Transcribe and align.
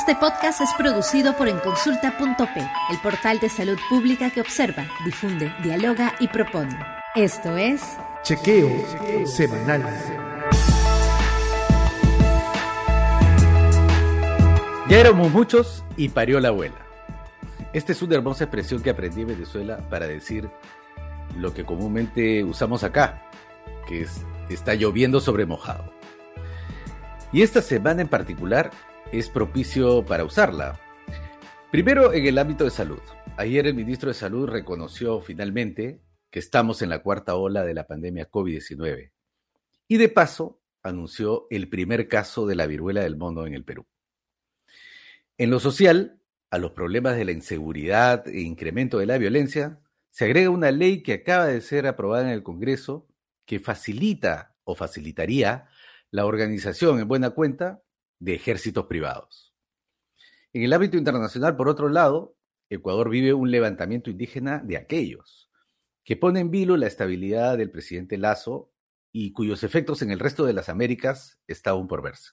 Este 0.00 0.16
podcast 0.16 0.62
es 0.62 0.70
producido 0.78 1.36
por 1.36 1.46
enconsulta.p, 1.46 2.60
el 2.90 2.98
portal 3.02 3.38
de 3.38 3.50
salud 3.50 3.78
pública 3.90 4.30
que 4.30 4.40
observa, 4.40 4.86
difunde, 5.04 5.54
dialoga 5.62 6.14
y 6.18 6.28
propone. 6.28 6.74
Esto 7.14 7.54
es 7.58 7.82
Chequeo 8.22 8.70
Semanal. 9.26 9.84
Ya 14.88 14.98
éramos 14.98 15.30
muchos 15.32 15.84
y 15.98 16.08
parió 16.08 16.40
la 16.40 16.48
abuela. 16.48 16.78
Esta 17.74 17.92
es 17.92 18.00
una 18.00 18.14
hermosa 18.14 18.44
expresión 18.44 18.82
que 18.82 18.88
aprendí 18.88 19.20
en 19.20 19.28
Venezuela 19.28 19.80
para 19.90 20.06
decir 20.06 20.48
lo 21.36 21.52
que 21.52 21.66
comúnmente 21.66 22.42
usamos 22.42 22.84
acá, 22.84 23.20
que 23.86 24.00
es 24.04 24.22
está 24.48 24.74
lloviendo 24.74 25.20
sobre 25.20 25.44
mojado. 25.44 25.92
Y 27.32 27.42
esta 27.42 27.60
semana 27.60 28.00
en 28.00 28.08
particular 28.08 28.70
es 29.12 29.28
propicio 29.28 30.04
para 30.04 30.24
usarla. 30.24 30.78
Primero, 31.72 32.12
en 32.12 32.26
el 32.26 32.38
ámbito 32.38 32.64
de 32.64 32.70
salud. 32.70 33.00
Ayer 33.36 33.66
el 33.66 33.74
ministro 33.74 34.08
de 34.08 34.14
Salud 34.14 34.48
reconoció 34.48 35.20
finalmente 35.20 36.00
que 36.30 36.38
estamos 36.38 36.82
en 36.82 36.90
la 36.90 37.02
cuarta 37.02 37.34
ola 37.34 37.64
de 37.64 37.74
la 37.74 37.86
pandemia 37.86 38.30
COVID-19. 38.30 39.12
Y 39.88 39.96
de 39.96 40.08
paso, 40.08 40.62
anunció 40.82 41.46
el 41.50 41.68
primer 41.68 42.06
caso 42.06 42.46
de 42.46 42.54
la 42.54 42.66
viruela 42.66 43.02
del 43.02 43.16
mono 43.16 43.46
en 43.46 43.54
el 43.54 43.64
Perú. 43.64 43.86
En 45.38 45.50
lo 45.50 45.58
social, 45.58 46.20
a 46.50 46.58
los 46.58 46.72
problemas 46.72 47.16
de 47.16 47.24
la 47.24 47.32
inseguridad 47.32 48.28
e 48.28 48.40
incremento 48.40 48.98
de 48.98 49.06
la 49.06 49.18
violencia, 49.18 49.80
se 50.10 50.26
agrega 50.26 50.50
una 50.50 50.70
ley 50.70 51.02
que 51.02 51.14
acaba 51.14 51.46
de 51.46 51.60
ser 51.60 51.86
aprobada 51.86 52.24
en 52.24 52.30
el 52.30 52.42
Congreso 52.42 53.08
que 53.44 53.58
facilita 53.58 54.54
o 54.64 54.74
facilitaría 54.74 55.68
la 56.10 56.26
organización 56.26 57.00
en 57.00 57.08
buena 57.08 57.30
cuenta 57.30 57.82
de 58.20 58.34
ejércitos 58.34 58.86
privados. 58.86 59.52
En 60.52 60.62
el 60.62 60.72
ámbito 60.72 60.96
internacional, 60.96 61.56
por 61.56 61.68
otro 61.68 61.88
lado, 61.88 62.36
Ecuador 62.68 63.10
vive 63.10 63.34
un 63.34 63.50
levantamiento 63.50 64.10
indígena 64.10 64.60
de 64.64 64.76
aquellos 64.76 65.50
que 66.04 66.16
pone 66.16 66.40
en 66.40 66.50
vilo 66.50 66.76
la 66.76 66.86
estabilidad 66.86 67.58
del 67.58 67.70
presidente 67.70 68.16
Lazo 68.16 68.72
y 69.12 69.32
cuyos 69.32 69.64
efectos 69.64 70.02
en 70.02 70.10
el 70.10 70.20
resto 70.20 70.44
de 70.44 70.52
las 70.52 70.68
Américas 70.68 71.40
está 71.48 71.70
aún 71.70 71.88
por 71.88 72.02
verse. 72.02 72.30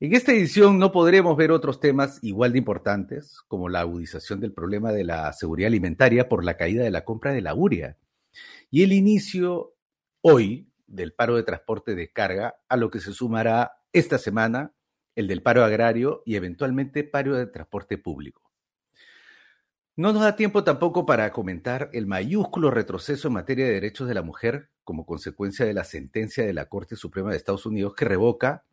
En 0.00 0.14
esta 0.14 0.32
edición 0.32 0.78
no 0.78 0.92
podremos 0.92 1.36
ver 1.36 1.50
otros 1.50 1.80
temas 1.80 2.20
igual 2.22 2.52
de 2.52 2.58
importantes, 2.58 3.40
como 3.48 3.68
la 3.68 3.80
agudización 3.80 4.38
del 4.38 4.52
problema 4.52 4.92
de 4.92 5.02
la 5.02 5.32
seguridad 5.32 5.66
alimentaria 5.66 6.28
por 6.28 6.44
la 6.44 6.56
caída 6.56 6.84
de 6.84 6.92
la 6.92 7.04
compra 7.04 7.32
de 7.32 7.40
la 7.42 7.54
urea 7.54 7.96
y 8.70 8.84
el 8.84 8.92
inicio 8.92 9.74
hoy 10.20 10.70
del 10.86 11.12
paro 11.12 11.36
de 11.36 11.42
transporte 11.42 11.94
de 11.94 12.12
carga, 12.12 12.54
a 12.68 12.76
lo 12.76 12.90
que 12.90 13.00
se 13.00 13.12
sumará 13.12 13.77
esta 13.92 14.18
semana 14.18 14.72
el 15.14 15.26
del 15.26 15.42
paro 15.42 15.64
agrario 15.64 16.22
y 16.24 16.36
eventualmente 16.36 17.02
paro 17.02 17.36
de 17.36 17.46
transporte 17.46 17.98
público. 17.98 18.48
No 19.96 20.12
nos 20.12 20.22
da 20.22 20.36
tiempo 20.36 20.62
tampoco 20.62 21.06
para 21.06 21.32
comentar 21.32 21.90
el 21.92 22.06
mayúsculo 22.06 22.70
retroceso 22.70 23.26
en 23.26 23.34
materia 23.34 23.66
de 23.66 23.72
derechos 23.72 24.06
de 24.06 24.14
la 24.14 24.22
mujer 24.22 24.70
como 24.84 25.04
consecuencia 25.04 25.66
de 25.66 25.74
la 25.74 25.82
sentencia 25.82 26.46
de 26.46 26.54
la 26.54 26.66
Corte 26.66 26.94
Suprema 26.94 27.30
de 27.30 27.36
Estados 27.36 27.66
Unidos 27.66 27.94
que 27.96 28.04
revoca 28.04 28.64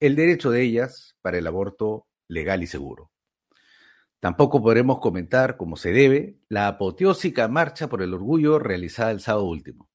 el 0.00 0.16
derecho 0.16 0.50
de 0.50 0.62
ellas 0.62 1.14
para 1.20 1.36
el 1.36 1.46
aborto 1.46 2.06
legal 2.26 2.62
y 2.62 2.66
seguro. 2.66 3.10
Tampoco 4.18 4.62
podremos 4.62 4.98
comentar, 4.98 5.58
como 5.58 5.76
se 5.76 5.92
debe, 5.92 6.38
la 6.48 6.68
apoteósica 6.68 7.48
marcha 7.48 7.90
por 7.90 8.00
el 8.00 8.14
orgullo 8.14 8.58
realizada 8.58 9.10
el 9.10 9.20
sábado 9.20 9.44
último. 9.44 9.90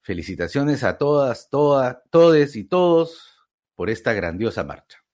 Felicitaciones 0.00 0.84
a 0.84 0.96
todas, 0.96 1.50
todas, 1.50 1.98
todes 2.10 2.56
y 2.56 2.64
todos 2.64 3.35
por 3.76 3.90
esta 3.90 4.14
grandiosa 4.14 4.64
marcha. 4.64 5.04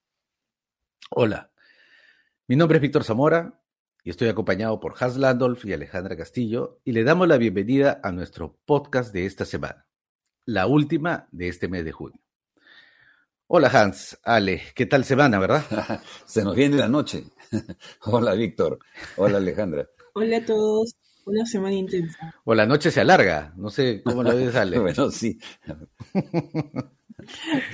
Hola, 1.10 1.50
mi 2.46 2.56
nombre 2.56 2.78
es 2.78 2.82
Víctor 2.82 3.04
Zamora 3.04 3.60
y 4.04 4.10
estoy 4.10 4.28
acompañado 4.28 4.80
por 4.80 4.94
Hans 4.98 5.16
Landolf 5.16 5.64
y 5.66 5.72
Alejandra 5.72 6.16
Castillo 6.16 6.80
y 6.84 6.92
le 6.92 7.04
damos 7.04 7.28
la 7.28 7.36
bienvenida 7.36 8.00
a 8.02 8.12
nuestro 8.12 8.56
podcast 8.64 9.12
de 9.12 9.26
esta 9.26 9.44
semana, 9.44 9.86
la 10.46 10.66
última 10.66 11.28
de 11.32 11.48
este 11.48 11.68
mes 11.68 11.84
de 11.84 11.92
junio. 11.92 12.20
Hola 13.48 13.68
Hans, 13.68 14.18
Ale, 14.22 14.62
¿qué 14.74 14.86
tal 14.86 15.04
semana, 15.04 15.38
verdad? 15.38 16.00
Se 16.24 16.42
nos 16.42 16.56
viene 16.56 16.76
la 16.76 16.88
noche. 16.88 17.24
Hola 18.04 18.32
Víctor, 18.32 18.78
hola 19.16 19.36
Alejandra. 19.36 19.86
Hola 20.14 20.38
a 20.38 20.44
todos, 20.46 20.96
una 21.26 21.44
semana 21.44 21.74
intensa. 21.74 22.34
O 22.44 22.54
la 22.54 22.64
noche 22.64 22.90
se 22.90 23.00
alarga, 23.00 23.52
no 23.56 23.70
sé 23.70 24.02
cómo 24.02 24.22
la 24.22 24.32
ves, 24.34 24.54
Ale. 24.54 24.78
bueno, 24.80 25.10
sí. 25.10 25.38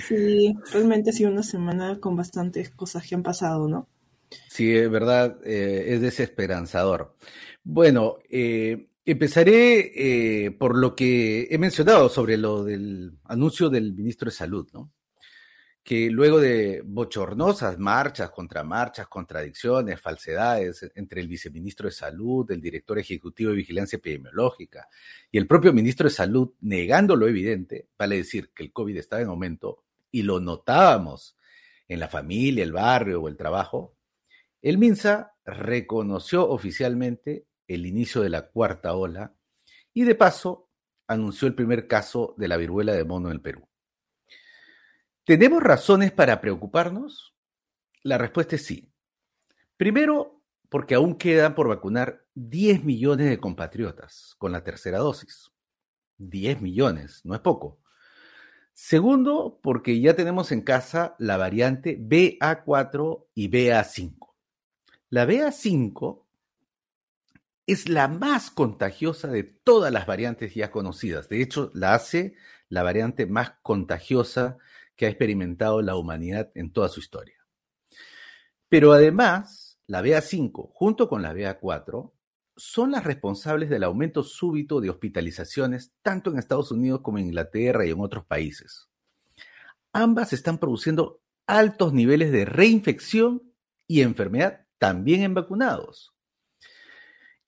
Sí, 0.07 0.55
realmente 0.71 1.09
ha 1.09 1.13
sido 1.13 1.31
una 1.31 1.43
semana 1.43 1.99
con 1.99 2.15
bastantes 2.15 2.69
cosas 2.69 3.07
que 3.07 3.15
han 3.15 3.23
pasado, 3.23 3.67
¿no? 3.67 3.87
Sí, 4.47 4.75
es 4.75 4.89
verdad, 4.89 5.37
eh, 5.43 5.85
es 5.87 6.01
desesperanzador. 6.01 7.15
Bueno, 7.63 8.17
eh, 8.29 8.89
empezaré 9.05 9.91
eh, 10.45 10.51
por 10.51 10.77
lo 10.77 10.95
que 10.95 11.47
he 11.49 11.57
mencionado 11.57 12.09
sobre 12.09 12.37
lo 12.37 12.63
del 12.63 13.17
anuncio 13.25 13.69
del 13.69 13.93
ministro 13.93 14.29
de 14.29 14.35
Salud, 14.35 14.67
¿no? 14.73 14.91
Que 15.89 16.11
luego 16.11 16.39
de 16.39 16.83
bochornosas 16.85 17.79
marchas, 17.79 18.29
contramarchas, 18.29 19.07
contradicciones, 19.07 19.99
falsedades 19.99 20.87
entre 20.93 21.19
el 21.19 21.27
viceministro 21.27 21.87
de 21.87 21.91
Salud, 21.91 22.51
el 22.51 22.61
director 22.61 22.99
ejecutivo 22.99 23.49
de 23.49 23.57
Vigilancia 23.57 23.97
Epidemiológica 23.97 24.87
y 25.31 25.39
el 25.39 25.47
propio 25.47 25.73
ministro 25.73 26.03
de 26.03 26.13
Salud 26.13 26.51
negando 26.61 27.15
lo 27.15 27.27
evidente, 27.27 27.87
vale 27.97 28.17
decir 28.17 28.51
que 28.53 28.61
el 28.61 28.71
COVID 28.71 28.97
estaba 28.97 29.23
en 29.23 29.29
aumento 29.29 29.83
y 30.11 30.21
lo 30.21 30.39
notábamos 30.39 31.35
en 31.87 31.99
la 31.99 32.07
familia, 32.07 32.63
el 32.63 32.71
barrio 32.71 33.23
o 33.23 33.27
el 33.27 33.35
trabajo, 33.35 33.95
el 34.61 34.77
MINSA 34.77 35.33
reconoció 35.43 36.47
oficialmente 36.47 37.47
el 37.67 37.87
inicio 37.87 38.21
de 38.21 38.29
la 38.29 38.43
cuarta 38.43 38.93
ola 38.93 39.33
y 39.91 40.03
de 40.03 40.13
paso 40.13 40.69
anunció 41.07 41.47
el 41.47 41.55
primer 41.55 41.87
caso 41.87 42.35
de 42.37 42.47
la 42.47 42.57
viruela 42.57 42.93
de 42.93 43.05
mono 43.05 43.29
en 43.29 43.33
el 43.33 43.41
Perú. 43.41 43.68
¿Tenemos 45.29 45.61
razones 45.61 46.11
para 46.11 46.41
preocuparnos? 46.41 47.35
La 48.01 48.17
respuesta 48.17 48.55
es 48.55 48.65
sí. 48.65 48.91
Primero, 49.77 50.41
porque 50.69 50.95
aún 50.95 51.19
quedan 51.19 51.53
por 51.53 51.67
vacunar 51.67 52.25
10 52.33 52.83
millones 52.83 53.29
de 53.29 53.39
compatriotas 53.39 54.33
con 54.39 54.51
la 54.51 54.63
tercera 54.63 54.97
dosis. 54.97 55.51
10 56.17 56.61
millones, 56.61 57.21
no 57.25 57.35
es 57.35 57.41
poco. 57.41 57.79
Segundo, 58.73 59.59
porque 59.61 60.01
ya 60.01 60.15
tenemos 60.15 60.51
en 60.51 60.61
casa 60.61 61.15
la 61.19 61.37
variante 61.37 61.99
BA4 61.99 63.27
y 63.35 63.51
BA5. 63.51 64.33
La 65.11 65.27
BA5 65.27 66.25
es 67.67 67.87
la 67.87 68.07
más 68.07 68.49
contagiosa 68.49 69.27
de 69.27 69.43
todas 69.43 69.93
las 69.93 70.07
variantes 70.07 70.55
ya 70.55 70.71
conocidas. 70.71 71.29
De 71.29 71.43
hecho, 71.43 71.69
la 71.75 71.93
hace 71.93 72.33
la 72.67 72.81
variante 72.81 73.27
más 73.27 73.51
contagiosa 73.61 74.57
que 74.99 75.05
ha 75.05 75.09
experimentado 75.09 75.81
la 75.81 75.95
humanidad 75.95 76.51
en 76.55 76.73
toda 76.73 76.89
su 76.89 76.99
historia. 76.99 77.37
Pero 78.67 78.91
además, 78.91 79.79
la 79.87 80.03
BA5 80.03 80.71
junto 80.73 81.07
con 81.07 81.21
la 81.21 81.33
BA4 81.33 82.11
son 82.57 82.91
las 82.91 83.05
responsables 83.05 83.69
del 83.69 83.85
aumento 83.85 84.23
súbito 84.23 84.81
de 84.81 84.89
hospitalizaciones 84.89 85.93
tanto 86.01 86.29
en 86.29 86.37
Estados 86.37 86.71
Unidos 86.71 86.99
como 87.01 87.17
en 87.17 87.27
Inglaterra 87.27 87.85
y 87.85 87.91
en 87.91 88.01
otros 88.01 88.25
países. 88.25 88.89
Ambas 89.93 90.33
están 90.33 90.57
produciendo 90.57 91.21
altos 91.47 91.93
niveles 91.93 92.33
de 92.33 92.43
reinfección 92.43 93.53
y 93.87 94.01
enfermedad 94.01 94.65
también 94.79 95.21
en 95.21 95.33
vacunados. 95.33 96.13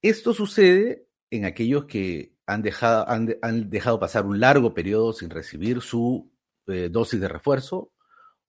Esto 0.01 0.33
sucede 0.33 1.05
en 1.29 1.43
aquellos 1.43 1.83
que 1.83 2.33
han 2.45 2.61
dejado, 2.61 3.09
han, 3.09 3.35
han 3.41 3.69
dejado 3.69 3.99
pasar 3.99 4.25
un 4.25 4.39
largo 4.39 4.73
periodo 4.73 5.11
sin 5.11 5.29
recibir 5.29 5.81
su 5.81 6.30
eh, 6.67 6.89
dosis 6.89 7.19
de 7.19 7.27
refuerzo 7.27 7.91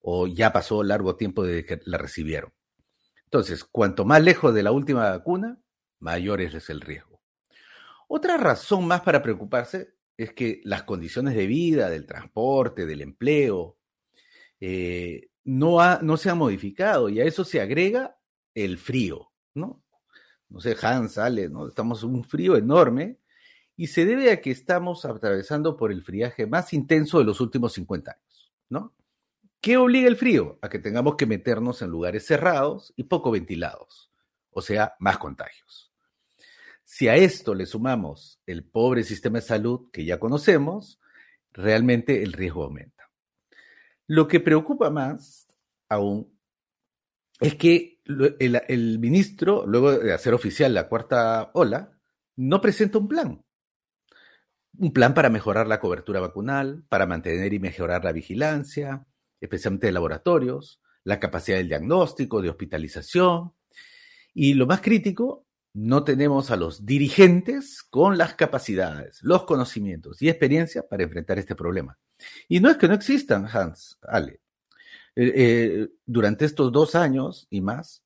o 0.00 0.26
ya 0.26 0.52
pasó 0.52 0.82
largo 0.82 1.16
tiempo 1.16 1.44
desde 1.44 1.64
que 1.64 1.80
la 1.84 1.98
recibieron. 1.98 2.52
Entonces, 3.24 3.64
cuanto 3.64 4.04
más 4.04 4.22
lejos 4.22 4.52
de 4.52 4.62
la 4.62 4.72
última 4.72 5.10
vacuna, 5.10 5.58
mayor 6.00 6.40
es 6.40 6.68
el 6.68 6.80
riesgo. 6.80 7.22
Otra 8.08 8.36
razón 8.36 8.86
más 8.86 9.00
para 9.00 9.22
preocuparse 9.22 9.94
es 10.18 10.34
que 10.34 10.60
las 10.64 10.82
condiciones 10.82 11.34
de 11.34 11.46
vida, 11.46 11.88
del 11.88 12.06
transporte, 12.06 12.84
del 12.84 13.00
empleo, 13.00 13.78
eh, 14.60 15.30
no, 15.44 15.78
no 16.00 16.16
se 16.16 16.30
han 16.30 16.38
modificado 16.38 17.08
y 17.08 17.20
a 17.20 17.24
eso 17.24 17.44
se 17.44 17.60
agrega 17.60 18.18
el 18.54 18.76
frío, 18.78 19.30
¿no? 19.54 19.82
No 20.48 20.60
sé, 20.60 20.76
Hans 20.82 21.16
¿no? 21.50 21.66
Estamos 21.66 22.02
en 22.02 22.10
un 22.10 22.24
frío 22.24 22.56
enorme 22.56 23.18
y 23.76 23.88
se 23.88 24.04
debe 24.04 24.30
a 24.30 24.40
que 24.40 24.50
estamos 24.50 25.04
atravesando 25.04 25.76
por 25.76 25.92
el 25.92 26.02
friaje 26.02 26.46
más 26.46 26.72
intenso 26.72 27.18
de 27.18 27.24
los 27.24 27.40
últimos 27.40 27.72
50 27.72 28.10
años, 28.10 28.52
¿no? 28.68 28.94
¿Qué 29.60 29.76
obliga 29.76 30.08
el 30.08 30.16
frío? 30.16 30.58
A 30.60 30.68
que 30.68 30.80
tengamos 30.80 31.14
que 31.14 31.24
meternos 31.24 31.82
en 31.82 31.90
lugares 31.90 32.26
cerrados 32.26 32.92
y 32.96 33.04
poco 33.04 33.30
ventilados, 33.30 34.10
o 34.50 34.60
sea, 34.60 34.94
más 34.98 35.18
contagios. 35.18 35.92
Si 36.84 37.08
a 37.08 37.16
esto 37.16 37.54
le 37.54 37.64
sumamos 37.64 38.40
el 38.44 38.64
pobre 38.64 39.04
sistema 39.04 39.38
de 39.38 39.46
salud 39.46 39.88
que 39.92 40.04
ya 40.04 40.18
conocemos, 40.18 41.00
realmente 41.52 42.22
el 42.22 42.32
riesgo 42.32 42.64
aumenta. 42.64 43.08
Lo 44.08 44.26
que 44.26 44.40
preocupa 44.40 44.90
más 44.90 45.46
aún 45.88 46.36
es 47.40 47.54
que 47.54 48.00
el, 48.04 48.60
el, 48.68 48.98
ministro, 48.98 49.64
luego 49.66 49.92
de 49.92 50.12
hacer 50.12 50.34
oficial 50.34 50.74
la 50.74 50.88
cuarta 50.88 51.50
ola, 51.54 51.92
no 52.36 52.60
presenta 52.60 52.98
un 52.98 53.08
plan. 53.08 53.44
Un 54.82 54.92
plan 54.92 55.14
para 55.14 55.30
mejorar 55.30 55.68
la 55.68 55.78
cobertura 55.78 56.18
vacunal, 56.18 56.82
para 56.88 57.06
mantener 57.06 57.54
y 57.54 57.60
mejorar 57.60 58.04
la 58.04 58.10
vigilancia, 58.10 59.06
especialmente 59.40 59.86
de 59.86 59.92
laboratorios, 59.92 60.80
la 61.04 61.20
capacidad 61.20 61.56
del 61.58 61.68
diagnóstico, 61.68 62.42
de 62.42 62.50
hospitalización. 62.50 63.52
Y 64.34 64.54
lo 64.54 64.66
más 64.66 64.80
crítico, 64.80 65.46
no 65.72 66.02
tenemos 66.02 66.50
a 66.50 66.56
los 66.56 66.84
dirigentes 66.84 67.84
con 67.84 68.18
las 68.18 68.34
capacidades, 68.34 69.20
los 69.22 69.44
conocimientos 69.44 70.20
y 70.20 70.28
experiencia 70.28 70.82
para 70.82 71.04
enfrentar 71.04 71.38
este 71.38 71.54
problema. 71.54 71.96
Y 72.48 72.58
no 72.58 72.68
es 72.68 72.76
que 72.76 72.88
no 72.88 72.94
existan, 72.94 73.46
Hans, 73.46 74.00
Ale. 74.02 74.40
Eh, 75.14 75.32
eh, 75.36 75.88
durante 76.04 76.44
estos 76.44 76.72
dos 76.72 76.96
años 76.96 77.46
y 77.50 77.60
más, 77.60 78.01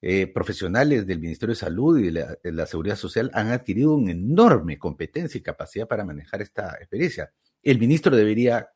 eh, 0.00 0.28
profesionales 0.28 1.06
del 1.06 1.18
Ministerio 1.18 1.54
de 1.54 1.60
Salud 1.60 1.98
y 1.98 2.10
de 2.10 2.52
la, 2.52 2.66
Seguridad 2.66 2.96
Social 2.96 3.30
han 3.34 3.48
adquirido 3.48 3.94
una 3.94 4.12
enorme 4.12 4.78
competencia 4.78 5.38
y 5.38 5.42
capacidad 5.42 5.88
para 5.88 6.04
manejar 6.04 6.40
esta 6.40 6.76
experiencia. 6.78 7.32
El 7.62 7.80
ministro 7.80 8.14
debería 8.14 8.70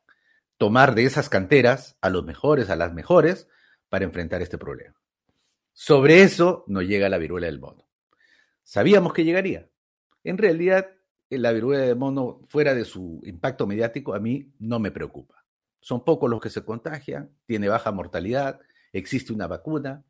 tomar 0.57 0.95
de 0.95 1.05
esas 1.05 1.29
canteras 1.29 1.97
a 2.01 2.09
los 2.09 2.25
mejores, 2.25 2.69
a 2.69 2.75
las 2.75 2.93
mejores, 2.93 3.47
para 3.87 4.05
enfrentar 4.05 4.41
este 4.41 4.57
problema. 4.57 4.95
Sobre 5.71 6.23
eso 6.23 6.65
no 6.67 6.81
llega 6.81 7.09
la 7.09 7.17
viruela 7.17 7.47
del 7.47 7.59
mono. 7.59 7.87
Sabíamos 8.63 9.13
que 9.13 9.23
llegaría. 9.23 9.69
En 10.23 10.37
realidad, 10.37 10.89
la 11.29 11.51
viruela 11.51 11.85
del 11.85 11.95
mono, 11.95 12.41
fuera 12.49 12.73
de 12.73 12.85
su 12.85 13.21
impacto 13.23 13.65
mediático, 13.65 14.13
a 14.13 14.19
mí 14.19 14.53
no 14.59 14.79
me 14.79 14.91
preocupa. 14.91 15.45
Son 15.79 16.03
pocos 16.03 16.29
los 16.29 16.39
que 16.39 16.49
se 16.49 16.63
contagian, 16.63 17.31
tiene 17.45 17.69
baja 17.69 17.91
mortalidad, 17.91 18.59
existe 18.93 19.33
una 19.33 19.47
vacuna. 19.47 20.03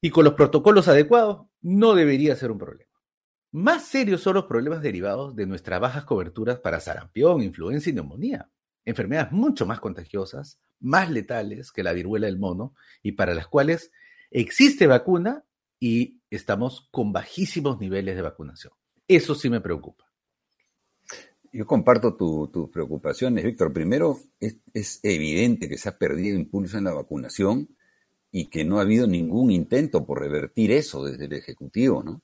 Y 0.00 0.10
con 0.10 0.24
los 0.24 0.34
protocolos 0.34 0.88
adecuados, 0.88 1.46
no 1.60 1.94
debería 1.94 2.36
ser 2.36 2.50
un 2.50 2.58
problema. 2.58 2.90
Más 3.50 3.86
serios 3.86 4.20
son 4.20 4.34
los 4.34 4.44
problemas 4.44 4.82
derivados 4.82 5.34
de 5.34 5.46
nuestras 5.46 5.80
bajas 5.80 6.04
coberturas 6.04 6.60
para 6.60 6.80
sarampión, 6.80 7.42
influenza 7.42 7.90
y 7.90 7.94
neumonía. 7.94 8.50
Enfermedades 8.84 9.32
mucho 9.32 9.66
más 9.66 9.80
contagiosas, 9.80 10.60
más 10.80 11.10
letales 11.10 11.72
que 11.72 11.82
la 11.82 11.92
viruela 11.92 12.26
del 12.26 12.38
mono 12.38 12.74
y 13.02 13.12
para 13.12 13.34
las 13.34 13.48
cuales 13.48 13.90
existe 14.30 14.86
vacuna 14.86 15.44
y 15.80 16.20
estamos 16.30 16.88
con 16.90 17.12
bajísimos 17.12 17.80
niveles 17.80 18.16
de 18.16 18.22
vacunación. 18.22 18.72
Eso 19.06 19.34
sí 19.34 19.48
me 19.48 19.60
preocupa. 19.60 20.04
Yo 21.50 21.66
comparto 21.66 22.14
tus 22.14 22.70
preocupaciones, 22.70 23.44
Víctor. 23.44 23.72
Primero, 23.72 24.18
es, 24.38 25.00
evidente 25.02 25.68
que 25.68 25.78
se 25.78 25.88
ha 25.88 25.96
perdido 25.96 26.36
impulso 26.36 26.76
en 26.76 26.84
la 26.84 26.92
vacunación 26.92 27.68
y 28.30 28.46
que 28.46 28.64
no 28.64 28.78
ha 28.78 28.82
habido 28.82 29.06
ningún 29.06 29.50
intento 29.50 30.04
por 30.04 30.20
revertir 30.20 30.72
eso 30.72 31.04
desde 31.04 31.26
el 31.26 31.32
Ejecutivo, 31.32 32.02
¿no? 32.02 32.20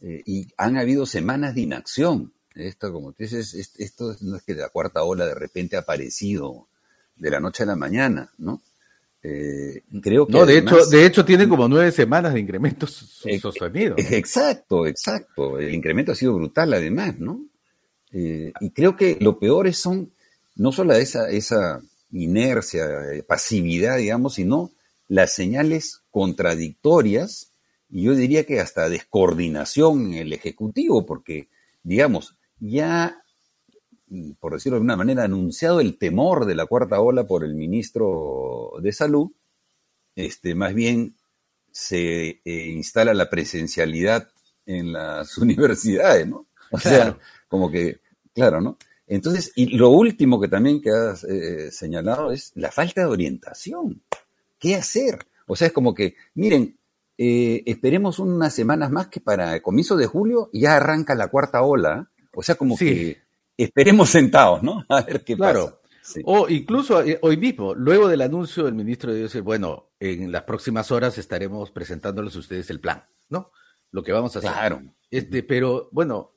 Eh, 0.00 0.22
y 0.26 0.48
han 0.56 0.76
habido 0.76 1.06
semanas 1.06 1.54
de 1.54 1.62
inacción. 1.62 2.32
Esto, 2.54 2.92
como 2.92 3.12
tú 3.12 3.22
dices, 3.22 3.54
esto 3.78 4.16
no 4.20 4.36
es 4.36 4.42
que 4.42 4.54
la 4.54 4.68
cuarta 4.68 5.04
ola 5.04 5.26
de 5.26 5.34
repente 5.34 5.76
ha 5.76 5.80
aparecido 5.80 6.68
de 7.16 7.30
la 7.30 7.40
noche 7.40 7.62
a 7.62 7.66
la 7.66 7.76
mañana, 7.76 8.32
¿no? 8.38 8.62
Eh, 9.22 9.82
creo 10.00 10.26
que 10.26 10.32
no, 10.32 10.46
de 10.46 10.58
hecho, 10.58 10.86
de 10.86 11.04
hecho 11.04 11.24
tiene 11.24 11.48
como 11.48 11.68
nueve 11.68 11.90
semanas 11.90 12.34
de 12.34 12.40
incrementos 12.40 13.20
sostenidos. 13.40 13.98
Exacto, 13.98 14.86
exacto. 14.86 15.58
El 15.58 15.74
incremento 15.74 16.12
ha 16.12 16.14
sido 16.14 16.34
brutal 16.34 16.72
además, 16.72 17.18
¿no? 17.18 17.44
Eh, 18.12 18.52
y 18.60 18.70
creo 18.70 18.96
que 18.96 19.18
lo 19.20 19.38
peor 19.38 19.66
es 19.66 19.78
son 19.78 20.10
no 20.54 20.72
solo 20.72 20.94
esa, 20.94 21.28
esa 21.30 21.80
inercia, 22.12 23.12
eh, 23.12 23.22
pasividad, 23.22 23.98
digamos, 23.98 24.34
sino 24.34 24.70
las 25.08 25.32
señales 25.32 26.02
contradictorias 26.10 27.52
y 27.90 28.02
yo 28.02 28.14
diría 28.14 28.44
que 28.44 28.60
hasta 28.60 28.88
descoordinación 28.88 30.12
en 30.12 30.18
el 30.18 30.32
Ejecutivo, 30.32 31.06
porque, 31.06 31.48
digamos, 31.82 32.36
ya 32.60 33.24
por 34.40 34.54
decirlo 34.54 34.76
de 34.76 34.78
alguna 34.78 34.96
manera, 34.96 35.24
anunciado 35.24 35.80
el 35.80 35.98
temor 35.98 36.46
de 36.46 36.54
la 36.54 36.66
cuarta 36.66 37.00
ola 37.00 37.24
por 37.24 37.44
el 37.44 37.54
ministro 37.54 38.72
de 38.80 38.92
Salud, 38.92 39.30
este, 40.16 40.54
más 40.54 40.74
bien 40.74 41.16
se 41.70 42.40
eh, 42.44 42.66
instala 42.70 43.14
la 43.14 43.28
presencialidad 43.28 44.28
en 44.66 44.92
las 44.92 45.36
universidades, 45.38 46.26
¿no? 46.26 46.46
O 46.70 46.78
sea, 46.78 47.18
como 47.48 47.70
que, 47.70 48.00
claro, 48.34 48.60
¿no? 48.60 48.76
Entonces, 49.06 49.52
y 49.54 49.76
lo 49.76 49.90
último 49.90 50.38
que 50.40 50.48
también 50.48 50.82
que 50.82 50.90
has 50.90 51.24
eh, 51.24 51.70
señalado 51.70 52.30
es 52.30 52.52
la 52.56 52.70
falta 52.70 53.02
de 53.02 53.06
orientación. 53.06 54.02
¿Qué 54.58 54.74
hacer? 54.74 55.26
O 55.46 55.56
sea, 55.56 55.68
es 55.68 55.72
como 55.72 55.94
que, 55.94 56.16
miren, 56.34 56.78
eh, 57.16 57.64
esperemos 57.66 58.18
unas 58.18 58.54
semanas 58.54 58.90
más 58.90 59.08
que 59.08 59.20
para 59.20 59.56
el 59.56 59.62
comienzo 59.62 59.96
de 59.96 60.06
julio 60.06 60.50
ya 60.52 60.76
arranca 60.76 61.14
la 61.14 61.28
cuarta 61.28 61.62
ola. 61.62 62.10
O 62.32 62.42
sea, 62.42 62.54
como 62.54 62.76
que 62.76 63.22
esperemos 63.56 64.10
sentados, 64.10 64.62
¿no? 64.62 64.84
A 64.88 65.02
ver 65.02 65.24
qué 65.24 65.36
claro. 65.36 65.64
pasa. 65.64 66.20
O 66.24 66.48
incluso 66.48 67.02
eh, 67.02 67.18
hoy 67.22 67.36
mismo, 67.36 67.74
luego 67.74 68.08
del 68.08 68.22
anuncio 68.22 68.64
del 68.64 68.74
ministro 68.74 69.12
de 69.12 69.22
decir, 69.22 69.42
bueno, 69.42 69.90
en 70.00 70.32
las 70.32 70.44
próximas 70.44 70.90
horas 70.90 71.18
estaremos 71.18 71.70
presentándoles 71.70 72.34
a 72.34 72.38
ustedes 72.38 72.70
el 72.70 72.80
plan, 72.80 73.04
¿no? 73.28 73.50
Lo 73.90 74.02
que 74.02 74.12
vamos 74.12 74.34
a 74.34 74.38
hacer. 74.38 74.50
Claro. 74.50 74.82
Este, 75.10 75.42
pero 75.42 75.88
bueno, 75.92 76.32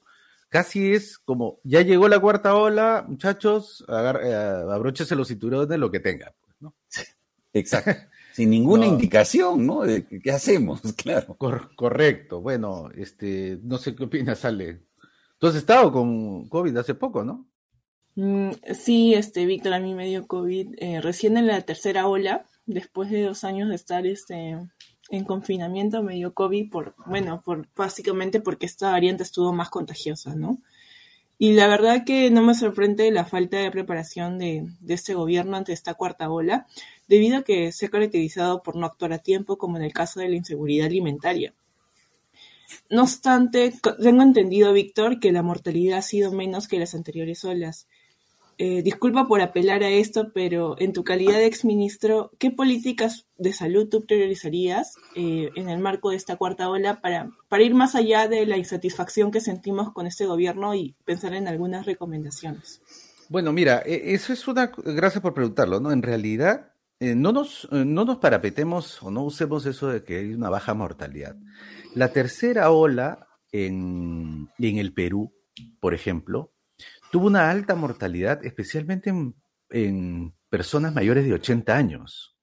casi 0.49 0.93
es 0.93 1.17
como, 1.19 1.59
ya 1.63 1.81
llegó 1.81 2.09
la 2.09 2.19
cuarta 2.19 2.55
ola, 2.55 3.05
muchachos, 3.07 3.85
eh, 3.87 4.65
abróchese 4.69 5.15
los 5.15 5.27
cinturones, 5.27 5.79
lo 5.79 5.91
que 5.91 5.99
tengan, 5.99 6.33
¿no? 6.59 6.75
Exacto. 7.53 7.91
Sin 8.33 8.49
ninguna 8.49 8.85
indicación, 8.85 9.65
¿no? 9.65 9.81
De 9.81 10.05
qué 10.05 10.31
hacemos, 10.31 10.81
claro. 10.95 11.35
correcto. 11.37 12.39
Bueno, 12.41 12.89
este, 12.95 13.59
no 13.63 13.77
sé 13.77 13.93
qué 13.93 14.05
opinas, 14.05 14.45
Ale. 14.45 14.83
Tú 15.37 15.47
has 15.47 15.55
estado 15.55 15.91
con 15.91 16.47
COVID 16.47 16.77
hace 16.77 16.95
poco, 16.95 17.25
¿no? 17.25 17.51
Mm, 18.15 18.51
sí, 18.73 19.13
este, 19.13 19.45
Víctor, 19.45 19.73
a 19.73 19.79
mí 19.79 19.93
me 19.93 20.07
dio 20.07 20.27
COVID 20.27 20.75
eh, 20.77 21.01
recién 21.01 21.37
en 21.37 21.47
la 21.47 21.61
tercera 21.61 22.07
ola, 22.07 22.45
después 22.65 23.09
de 23.09 23.23
dos 23.23 23.43
años 23.43 23.69
de 23.69 23.75
estar 23.75 24.05
este, 24.05 24.57
en 25.09 25.25
confinamiento, 25.25 26.03
me 26.03 26.15
dio 26.15 26.33
COVID 26.33 26.69
por, 26.69 26.95
bueno, 27.05 27.41
por, 27.43 27.67
básicamente 27.75 28.41
porque 28.41 28.65
esta 28.65 28.91
variante 28.91 29.23
estuvo 29.23 29.53
más 29.53 29.69
contagiosa, 29.69 30.35
¿no? 30.35 30.61
Y 31.37 31.53
la 31.53 31.67
verdad 31.67 32.03
que 32.05 32.29
no 32.29 32.43
me 32.43 32.53
sorprende 32.53 33.09
la 33.09 33.25
falta 33.25 33.57
de 33.57 33.71
preparación 33.71 34.37
de, 34.37 34.67
de, 34.79 34.93
este 34.93 35.15
gobierno 35.15 35.57
ante 35.57 35.73
esta 35.73 35.95
cuarta 35.95 36.29
ola, 36.29 36.67
debido 37.11 37.39
a 37.39 37.43
que 37.43 37.73
se 37.73 37.87
ha 37.87 37.89
caracterizado 37.89 38.63
por 38.63 38.77
no 38.77 38.85
actuar 38.85 39.11
a 39.11 39.19
tiempo, 39.19 39.57
como 39.57 39.75
en 39.75 39.83
el 39.83 39.91
caso 39.91 40.21
de 40.21 40.29
la 40.29 40.37
inseguridad 40.37 40.87
alimentaria. 40.87 41.53
No 42.89 43.01
obstante, 43.01 43.73
tengo 44.01 44.23
entendido, 44.23 44.71
Víctor, 44.71 45.19
que 45.19 45.33
la 45.33 45.43
mortalidad 45.43 45.97
ha 45.97 46.03
sido 46.03 46.31
menos 46.31 46.69
que 46.69 46.79
las 46.79 46.95
anteriores 46.95 47.43
olas. 47.43 47.89
Eh, 48.57 48.81
disculpa 48.81 49.27
por 49.27 49.41
apelar 49.41 49.83
a 49.83 49.89
esto, 49.89 50.31
pero 50.33 50.79
en 50.79 50.93
tu 50.93 51.03
calidad 51.03 51.33
de 51.33 51.47
exministro, 51.47 52.31
¿qué 52.39 52.49
políticas 52.49 53.25
de 53.37 53.51
salud 53.51 53.89
tú 53.89 54.05
priorizarías 54.05 54.93
eh, 55.15 55.49
en 55.55 55.67
el 55.67 55.79
marco 55.79 56.11
de 56.11 56.15
esta 56.15 56.37
cuarta 56.37 56.69
ola 56.69 57.01
para, 57.01 57.29
para 57.49 57.63
ir 57.63 57.73
más 57.73 57.93
allá 57.93 58.29
de 58.29 58.45
la 58.45 58.55
insatisfacción 58.55 59.31
que 59.31 59.41
sentimos 59.41 59.91
con 59.91 60.07
este 60.07 60.25
gobierno 60.25 60.75
y 60.75 60.95
pensar 61.03 61.33
en 61.33 61.49
algunas 61.49 61.85
recomendaciones? 61.85 62.81
Bueno, 63.27 63.51
mira, 63.51 63.81
e, 63.85 64.13
eso 64.13 64.31
es 64.31 64.47
una... 64.47 64.71
Gracias 64.77 65.21
por 65.21 65.33
preguntarlo, 65.33 65.81
¿no? 65.81 65.91
En 65.91 66.03
realidad, 66.03 66.70
eh, 67.01 67.15
no, 67.15 67.31
nos, 67.31 67.67
no 67.71 68.05
nos 68.05 68.17
parapetemos 68.19 69.01
o 69.01 69.09
no 69.09 69.23
usemos 69.23 69.65
eso 69.65 69.89
de 69.89 70.03
que 70.03 70.17
hay 70.17 70.33
una 70.33 70.49
baja 70.49 70.75
mortalidad. 70.75 71.35
La 71.95 72.13
tercera 72.13 72.69
ola 72.69 73.27
en, 73.51 74.49
el 74.59 74.93
Perú, 74.93 75.33
por 75.79 75.95
ejemplo, 75.95 76.53
tuvo 77.11 77.25
una 77.25 77.49
alta 77.49 77.73
mortalidad, 77.73 78.45
especialmente 78.45 79.11
en, 79.71 80.33
personas 80.49 80.93
mayores 80.93 81.25
de 81.25 81.33
80 81.33 81.75
años. 81.75 82.37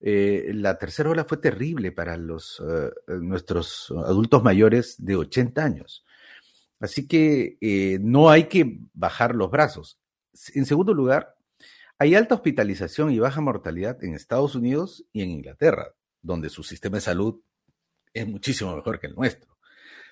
Eh, 0.00 0.52
la 0.54 0.78
tercera 0.78 1.10
ola 1.10 1.24
fue 1.24 1.38
terrible 1.38 1.90
para 1.90 2.16
los, 2.16 2.62
eh, 2.64 2.90
nuestros 3.20 3.92
adultos 4.06 4.44
mayores 4.44 4.94
de 5.04 5.16
80 5.16 5.64
años. 5.64 6.04
Así 6.78 7.08
que 7.08 7.58
eh, 7.60 7.98
no 8.00 8.30
hay 8.30 8.44
que 8.44 8.78
bajar 8.92 9.34
los 9.34 9.50
brazos. 9.50 9.98
En 10.54 10.66
segundo 10.66 10.94
lugar, 10.94 11.34
hay 11.98 12.14
alta 12.14 12.34
hospitalización 12.34 13.10
y 13.10 13.18
baja 13.18 13.40
mortalidad 13.40 14.02
en 14.02 14.14
Estados 14.14 14.54
Unidos 14.54 15.04
y 15.12 15.22
en 15.22 15.30
Inglaterra, 15.30 15.94
donde 16.20 16.48
su 16.48 16.62
sistema 16.62 16.96
de 16.96 17.02
salud 17.02 17.40
es 18.12 18.26
muchísimo 18.26 18.74
mejor 18.74 18.98
que 18.98 19.06
el 19.06 19.14
nuestro. 19.14 19.56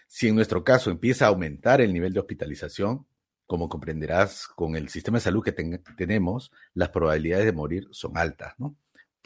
Si 0.06 0.28
en 0.28 0.34
nuestro 0.34 0.64
caso 0.64 0.90
empieza 0.90 1.26
a 1.26 1.28
aumentar 1.28 1.80
el 1.80 1.92
nivel 1.92 2.12
de 2.12 2.20
hospitalización, 2.20 3.06
como 3.46 3.68
comprenderás, 3.68 4.46
con 4.46 4.76
el 4.76 4.88
sistema 4.88 5.18
de 5.18 5.22
salud 5.22 5.42
que 5.42 5.52
tenemos, 5.52 6.52
las 6.74 6.90
probabilidades 6.90 7.46
de 7.46 7.52
morir 7.52 7.88
son 7.90 8.16
altas, 8.16 8.54
¿no? 8.58 8.76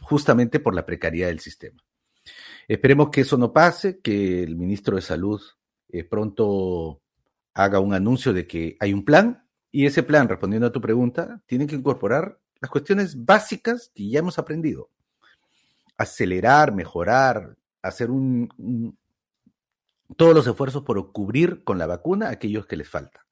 Justamente 0.01 0.61
por 0.61 0.75
la 0.75 0.87
precariedad 0.87 1.29
del 1.29 1.41
sistema. 1.41 1.83
Esperemos 2.69 3.11
que 3.11 3.21
eso 3.21 3.37
no 3.37 3.53
pase, 3.53 4.01
que 4.01 4.43
el 4.43 4.57
ministro 4.57 4.97
de 4.97 5.03
Salud 5.03 5.41
eh, 5.89 6.05
pronto 6.05 7.03
haga 7.53 7.81
un 7.81 7.95
anuncio 7.95 8.33
de 8.33 8.47
que 8.47 8.77
hay 8.81 8.93
un 8.93 9.05
plan 9.05 9.47
y 9.71 9.87
ese 9.87 10.03
plan, 10.03 10.29
respondiendo 10.29 10.67
a 10.67 10.73
tu 10.73 10.81
pregunta, 10.81 11.43
tiene 11.47 11.67
que 11.67 11.77
incorporar 11.77 12.39
las 12.65 12.71
cuestiones 12.71 13.27
básicas 13.27 13.93
que 13.95 14.09
ya 14.09 14.21
hemos 14.21 14.39
aprendido. 14.39 14.89
acelerar, 15.99 16.75
mejorar, 16.75 17.59
hacer 17.83 18.11
un, 18.11 18.97
todos 20.17 20.35
los 20.35 20.47
esfuerzos 20.47 20.83
por 20.83 21.13
cubrir 21.13 21.63
con 21.63 21.77
la 21.77 21.87
vacuna 21.87 22.31
aquellos 22.31 22.67
que 22.67 22.79
les 22.79 22.89
falta. 22.89 23.27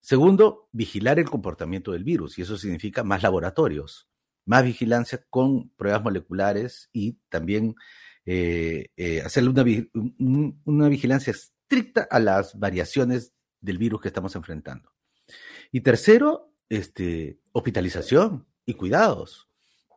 Segundo, 0.00 0.70
vigilar 0.72 1.18
el 1.18 1.28
comportamiento 1.28 1.92
del 1.92 2.02
virus, 2.02 2.38
y 2.38 2.42
eso 2.42 2.56
significa 2.56 3.04
más 3.04 3.22
laboratorios, 3.22 4.08
más 4.46 4.64
vigilancia 4.64 5.22
con 5.28 5.68
pruebas 5.76 6.02
moleculares 6.02 6.88
y 6.94 7.18
también 7.28 7.74
eh, 8.24 8.86
eh, 8.96 9.20
hacerle 9.20 9.50
una, 9.50 9.64
una 10.64 10.88
vigilancia 10.88 11.30
estricta 11.30 12.08
a 12.10 12.18
las 12.20 12.58
variaciones 12.58 13.34
del 13.60 13.76
virus 13.76 14.00
que 14.00 14.08
estamos 14.08 14.34
enfrentando. 14.34 14.90
Y 15.70 15.82
tercero, 15.82 16.55
este, 16.68 17.38
hospitalización 17.52 18.46
y 18.64 18.74
cuidados, 18.74 19.48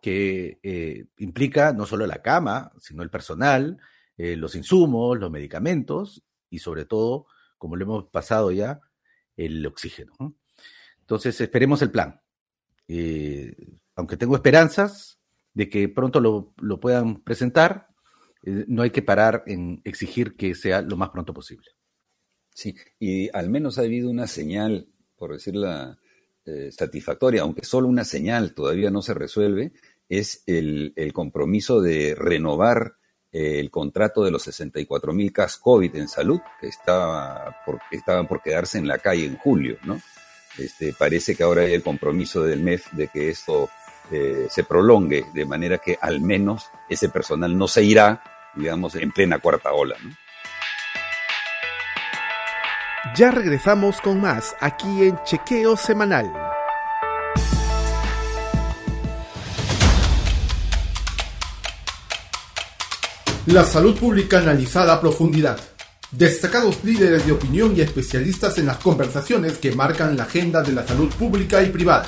que 0.01 0.59
eh, 0.63 1.07
implica 1.17 1.73
no 1.73 1.85
solo 1.85 2.07
la 2.07 2.21
cama, 2.21 2.71
sino 2.79 3.03
el 3.03 3.09
personal, 3.09 3.77
eh, 4.17 4.35
los 4.35 4.55
insumos, 4.55 5.19
los 5.19 5.31
medicamentos 5.31 6.23
y 6.49 6.59
sobre 6.59 6.85
todo, 6.85 7.27
como 7.57 7.75
lo 7.75 7.83
hemos 7.83 8.05
pasado 8.05 8.51
ya, 8.51 8.79
el 9.35 9.65
oxígeno. 9.65 10.13
Entonces, 11.01 11.39
esperemos 11.41 11.81
el 11.81 11.91
plan. 11.91 12.21
Eh, 12.88 13.55
aunque 13.95 14.17
tengo 14.17 14.35
esperanzas 14.35 15.19
de 15.53 15.69
que 15.69 15.89
pronto 15.89 16.19
lo, 16.19 16.53
lo 16.57 16.79
puedan 16.79 17.21
presentar, 17.21 17.88
no 18.41 18.83
hay 18.83 18.91
que 18.91 19.01
parar 19.01 19.43
en 19.47 19.81
exigir 19.83 20.38
que 20.38 20.55
sea 20.55 20.81
lo 20.81 20.95
más 20.95 21.09
pronto 21.09 21.33
posible. 21.33 21.71
Sí, 22.53 22.75
y 22.99 23.29
al 23.35 23.49
menos 23.49 23.77
ha 23.77 23.81
habido 23.81 24.09
una 24.09 24.27
señal, 24.27 24.88
por 25.17 25.33
decirla 25.33 25.97
eh, 26.46 26.72
satisfactoria, 26.72 27.41
aunque 27.41 27.65
solo 27.65 27.88
una 27.88 28.03
señal 28.03 28.53
todavía 28.53 28.89
no 28.89 29.01
se 29.01 29.13
resuelve, 29.13 29.72
es 30.08 30.43
el, 30.48 30.93
compromiso 31.13 31.81
de 31.81 32.15
renovar 32.15 32.96
eh, 33.31 33.60
el 33.60 33.69
contrato 33.69 34.24
de 34.24 34.31
los 34.31 34.43
64 34.43 35.13
mil 35.13 35.31
CAS 35.31 35.58
COVID 35.58 35.96
en 35.96 36.08
salud, 36.08 36.39
que 36.60 36.67
estaba 36.67 37.58
por, 37.65 37.79
estaban 37.91 38.27
por 38.27 38.41
quedarse 38.41 38.79
en 38.79 38.88
la 38.88 38.98
calle 38.98 39.25
en 39.25 39.38
julio, 39.38 39.77
¿no? 39.84 40.01
Este, 40.58 40.93
parece 40.93 41.36
que 41.36 41.43
ahora 41.43 41.62
hay 41.62 41.74
el 41.74 41.84
compromiso 41.84 42.43
del 42.43 42.62
MEF 42.62 42.91
de 42.93 43.08
que 43.08 43.29
esto 43.29 43.69
eh, 44.12 44.48
se 44.50 44.63
prolongue, 44.63 45.25
de 45.34 45.46
manera 45.46 45.77
que 45.77 45.98
al 46.01 46.19
menos 46.19 46.65
ese 46.89 47.10
personal 47.10 47.55
no 47.55 47.67
se 47.67 47.84
irá, 47.84 48.24
digamos, 48.55 48.96
en 48.96 49.12
plena 49.12 49.39
cuarta 49.39 49.72
ola, 49.72 49.96
¿no? 50.03 50.12
Ya 53.15 53.31
regresamos 53.31 54.01
con 54.01 54.19
más 54.19 54.55
aquí 54.59 55.03
en 55.03 55.17
Chequeo 55.23 55.77
Semanal. 55.77 56.31
La 63.45 63.63
salud 63.63 63.97
pública 63.97 64.39
analizada 64.39 64.93
a 64.93 65.01
profundidad. 65.01 65.57
Destacados 66.11 66.83
líderes 66.83 67.25
de 67.25 67.31
opinión 67.31 67.73
y 67.75 67.81
especialistas 67.81 68.57
en 68.57 68.65
las 68.65 68.77
conversaciones 68.77 69.59
que 69.59 69.71
marcan 69.71 70.17
la 70.17 70.23
agenda 70.23 70.61
de 70.61 70.73
la 70.73 70.85
salud 70.85 71.09
pública 71.13 71.63
y 71.63 71.69
privada. 71.69 72.05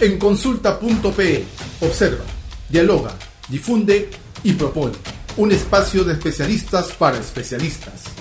En 0.00 0.18
consulta.pe, 0.18 1.44
observa, 1.82 2.24
dialoga, 2.70 3.12
difunde 3.50 4.08
y 4.42 4.54
propone. 4.54 4.94
Un 5.36 5.52
espacio 5.52 6.02
de 6.02 6.14
especialistas 6.14 6.92
para 6.92 7.18
especialistas. 7.18 8.13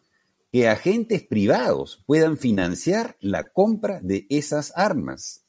que 0.51 0.67
agentes 0.67 1.23
privados 1.23 2.03
puedan 2.07 2.37
financiar 2.37 3.15
la 3.21 3.43
compra 3.43 3.99
de 4.01 4.25
esas 4.29 4.73
armas. 4.75 5.43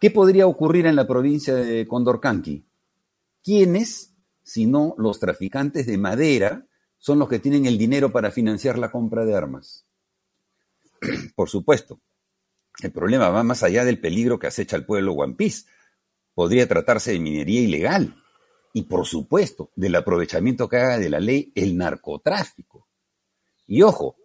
¿Qué 0.00 0.10
podría 0.10 0.46
ocurrir 0.46 0.86
en 0.86 0.96
la 0.96 1.06
provincia 1.06 1.54
de 1.54 1.88
Condorcanqui? 1.88 2.66
¿Quiénes, 3.42 4.12
si 4.42 4.66
no 4.66 4.94
los 4.98 5.18
traficantes 5.18 5.86
de 5.86 5.96
madera, 5.96 6.66
son 6.98 7.18
los 7.18 7.28
que 7.28 7.38
tienen 7.38 7.66
el 7.66 7.78
dinero 7.78 8.12
para 8.12 8.30
financiar 8.30 8.78
la 8.78 8.92
compra 8.92 9.24
de 9.24 9.34
armas? 9.34 9.86
Por 11.34 11.48
supuesto, 11.48 12.00
el 12.82 12.92
problema 12.92 13.30
va 13.30 13.42
más 13.42 13.62
allá 13.62 13.84
del 13.84 13.98
peligro 13.98 14.38
que 14.38 14.46
acecha 14.46 14.76
al 14.76 14.84
pueblo 14.84 15.14
One 15.14 15.34
Piece, 15.34 15.64
podría 16.34 16.66
tratarse 16.66 17.12
de 17.12 17.20
minería 17.20 17.60
ilegal 17.60 18.16
y, 18.72 18.82
por 18.82 19.06
supuesto, 19.06 19.70
del 19.76 19.94
aprovechamiento 19.94 20.68
que 20.68 20.78
haga 20.78 20.98
de 20.98 21.10
la 21.10 21.20
ley 21.20 21.52
el 21.54 21.76
narcotráfico. 21.76 22.88
Y 23.66 23.82
ojo, 23.82 24.16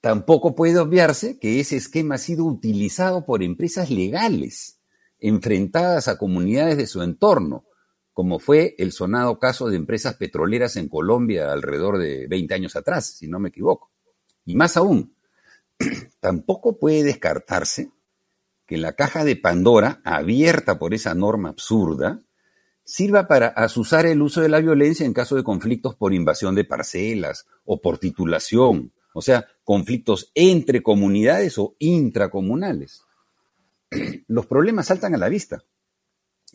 tampoco 0.00 0.54
puede 0.54 0.78
obviarse 0.78 1.38
que 1.38 1.60
ese 1.60 1.76
esquema 1.76 2.16
ha 2.16 2.18
sido 2.18 2.44
utilizado 2.44 3.24
por 3.24 3.42
empresas 3.42 3.90
legales 3.90 4.80
enfrentadas 5.18 6.08
a 6.08 6.18
comunidades 6.18 6.76
de 6.76 6.86
su 6.86 7.02
entorno, 7.02 7.64
como 8.12 8.38
fue 8.38 8.74
el 8.78 8.92
sonado 8.92 9.38
caso 9.38 9.68
de 9.68 9.76
empresas 9.76 10.16
petroleras 10.16 10.76
en 10.76 10.88
Colombia 10.88 11.50
alrededor 11.52 11.98
de 11.98 12.26
20 12.28 12.54
años 12.54 12.76
atrás, 12.76 13.16
si 13.16 13.26
no 13.26 13.38
me 13.38 13.48
equivoco. 13.48 13.90
Y 14.44 14.54
más 14.54 14.76
aún, 14.76 15.16
tampoco 16.20 16.78
puede 16.78 17.02
descartarse 17.04 17.90
que 18.66 18.76
la 18.76 18.94
caja 18.94 19.24
de 19.24 19.36
Pandora, 19.36 20.00
abierta 20.04 20.78
por 20.78 20.94
esa 20.94 21.14
norma 21.14 21.50
absurda, 21.50 22.20
sirva 22.84 23.26
para 23.26 23.48
asusar 23.48 24.06
el 24.06 24.22
uso 24.22 24.40
de 24.40 24.48
la 24.48 24.60
violencia 24.60 25.06
en 25.06 25.14
caso 25.14 25.36
de 25.36 25.42
conflictos 25.42 25.94
por 25.96 26.12
invasión 26.12 26.54
de 26.54 26.64
parcelas 26.64 27.46
o 27.64 27.80
por 27.80 27.98
titulación, 27.98 28.92
o 29.14 29.22
sea, 29.22 29.46
conflictos 29.64 30.30
entre 30.34 30.82
comunidades 30.82 31.58
o 31.58 31.76
intracomunales. 31.78 33.02
Los 34.28 34.46
problemas 34.46 34.86
saltan 34.86 35.14
a 35.14 35.18
la 35.18 35.28
vista. 35.28 35.64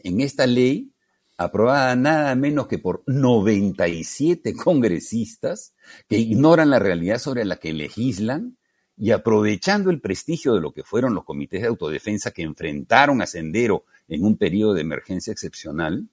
En 0.03 0.21
esta 0.21 0.45
ley, 0.45 0.93
aprobada 1.37 1.95
nada 1.95 2.35
menos 2.35 2.67
que 2.67 2.77
por 2.77 3.03
97 3.07 4.53
congresistas 4.55 5.73
que 6.07 6.17
ignoran 6.17 6.69
la 6.69 6.79
realidad 6.79 7.17
sobre 7.17 7.45
la 7.45 7.57
que 7.57 7.73
legislan, 7.73 8.58
y 8.99 9.11
aprovechando 9.11 9.89
el 9.89 10.01
prestigio 10.01 10.53
de 10.53 10.59
lo 10.59 10.73
que 10.73 10.83
fueron 10.83 11.15
los 11.15 11.23
comités 11.23 11.61
de 11.61 11.67
autodefensa 11.67 12.31
que 12.31 12.41
enfrentaron 12.41 13.21
a 13.21 13.25
Sendero 13.25 13.85
en 14.09 14.25
un 14.25 14.35
periodo 14.35 14.73
de 14.73 14.81
emergencia 14.81 15.31
excepcional, 15.31 16.05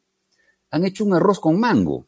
han 0.71 0.85
hecho 0.85 1.05
un 1.05 1.15
arroz 1.15 1.41
con 1.41 1.59
mango 1.59 2.07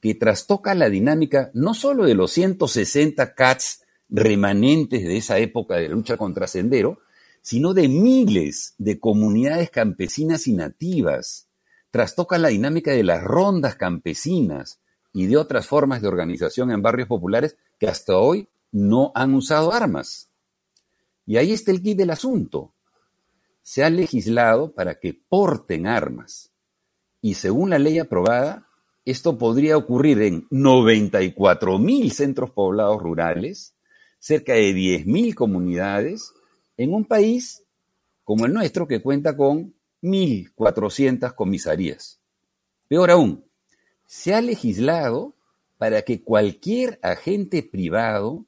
que 0.00 0.14
trastoca 0.14 0.74
la 0.74 0.88
dinámica 0.88 1.50
no 1.52 1.74
solo 1.74 2.04
de 2.04 2.14
los 2.14 2.30
160 2.30 3.34
CATS 3.34 3.82
remanentes 4.08 5.02
de 5.02 5.16
esa 5.16 5.38
época 5.38 5.74
de 5.76 5.88
lucha 5.88 6.16
contra 6.16 6.46
Sendero, 6.46 7.00
sino 7.42 7.74
de 7.74 7.88
miles 7.88 8.74
de 8.78 9.00
comunidades 9.00 9.70
campesinas 9.70 10.46
y 10.46 10.52
nativas, 10.52 11.48
trastoca 11.90 12.38
la 12.38 12.48
dinámica 12.48 12.92
de 12.92 13.02
las 13.02 13.22
rondas 13.22 13.74
campesinas 13.74 14.78
y 15.12 15.26
de 15.26 15.36
otras 15.36 15.66
formas 15.66 16.02
de 16.02 16.08
organización 16.08 16.70
en 16.70 16.82
barrios 16.82 17.08
populares 17.08 17.56
que 17.80 17.88
hasta 17.88 18.16
hoy 18.16 18.48
no 18.74 19.12
han 19.14 19.34
usado 19.34 19.72
armas. 19.72 20.28
Y 21.24 21.36
ahí 21.36 21.52
está 21.52 21.70
el 21.70 21.80
kit 21.80 21.96
del 21.96 22.10
asunto. 22.10 22.74
Se 23.62 23.84
ha 23.84 23.88
legislado 23.88 24.74
para 24.74 24.98
que 24.98 25.14
porten 25.14 25.86
armas. 25.86 26.50
Y 27.20 27.34
según 27.34 27.70
la 27.70 27.78
ley 27.78 28.00
aprobada, 28.00 28.66
esto 29.04 29.38
podría 29.38 29.76
ocurrir 29.76 30.20
en 30.22 30.48
94 30.50 31.78
mil 31.78 32.10
centros 32.10 32.50
poblados 32.50 33.00
rurales, 33.00 33.76
cerca 34.18 34.54
de 34.54 34.74
10 34.74 35.06
mil 35.06 35.36
comunidades, 35.36 36.32
en 36.76 36.94
un 36.94 37.04
país 37.04 37.62
como 38.24 38.44
el 38.44 38.52
nuestro 38.52 38.88
que 38.88 39.00
cuenta 39.00 39.36
con 39.36 39.72
1.400 40.02 41.32
comisarías. 41.36 42.20
Peor 42.88 43.12
aún, 43.12 43.44
se 44.04 44.34
ha 44.34 44.40
legislado 44.40 45.36
para 45.78 46.02
que 46.02 46.22
cualquier 46.22 46.98
agente 47.02 47.62
privado 47.62 48.46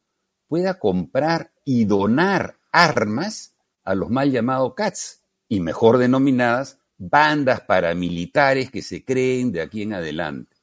pueda 0.49 0.79
comprar 0.79 1.53
y 1.65 1.85
donar 1.85 2.59
armas 2.73 3.55
a 3.85 3.95
los 3.95 4.11
mal 4.11 4.31
llamados 4.31 4.75
CATS, 4.75 5.23
y 5.49 5.61
mejor 5.61 5.99
denominadas 5.99 6.79
bandas 6.99 7.61
paramilitares 7.61 8.71
que 8.71 8.83
se 8.83 9.05
creen 9.05 9.53
de 9.53 9.63
aquí 9.63 9.83
en 9.83 9.95
adelante. 9.95 10.57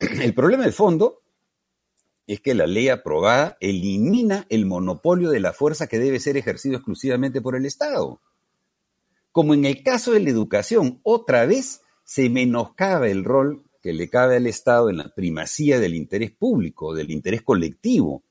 El 0.00 0.34
problema 0.34 0.64
de 0.64 0.72
fondo 0.72 1.22
es 2.26 2.40
que 2.40 2.54
la 2.54 2.66
ley 2.66 2.88
aprobada 2.88 3.56
elimina 3.60 4.46
el 4.48 4.66
monopolio 4.66 5.30
de 5.30 5.40
la 5.40 5.52
fuerza 5.52 5.86
que 5.86 5.98
debe 5.98 6.20
ser 6.20 6.36
ejercido 6.36 6.76
exclusivamente 6.76 7.40
por 7.40 7.54
el 7.54 7.66
Estado. 7.66 8.20
Como 9.30 9.54
en 9.54 9.64
el 9.64 9.82
caso 9.82 10.12
de 10.12 10.20
la 10.20 10.30
educación, 10.30 11.00
otra 11.02 11.44
vez 11.44 11.82
se 12.04 12.30
menoscaba 12.30 13.08
el 13.08 13.24
rol 13.24 13.64
que 13.82 13.92
le 13.92 14.08
cabe 14.08 14.36
al 14.36 14.46
Estado 14.46 14.88
en 14.88 14.96
la 14.98 15.14
primacía 15.14 15.78
del 15.78 15.94
interés 15.94 16.30
público, 16.30 16.94
del 16.94 17.10
interés 17.10 17.42
colectivo, 17.42 18.22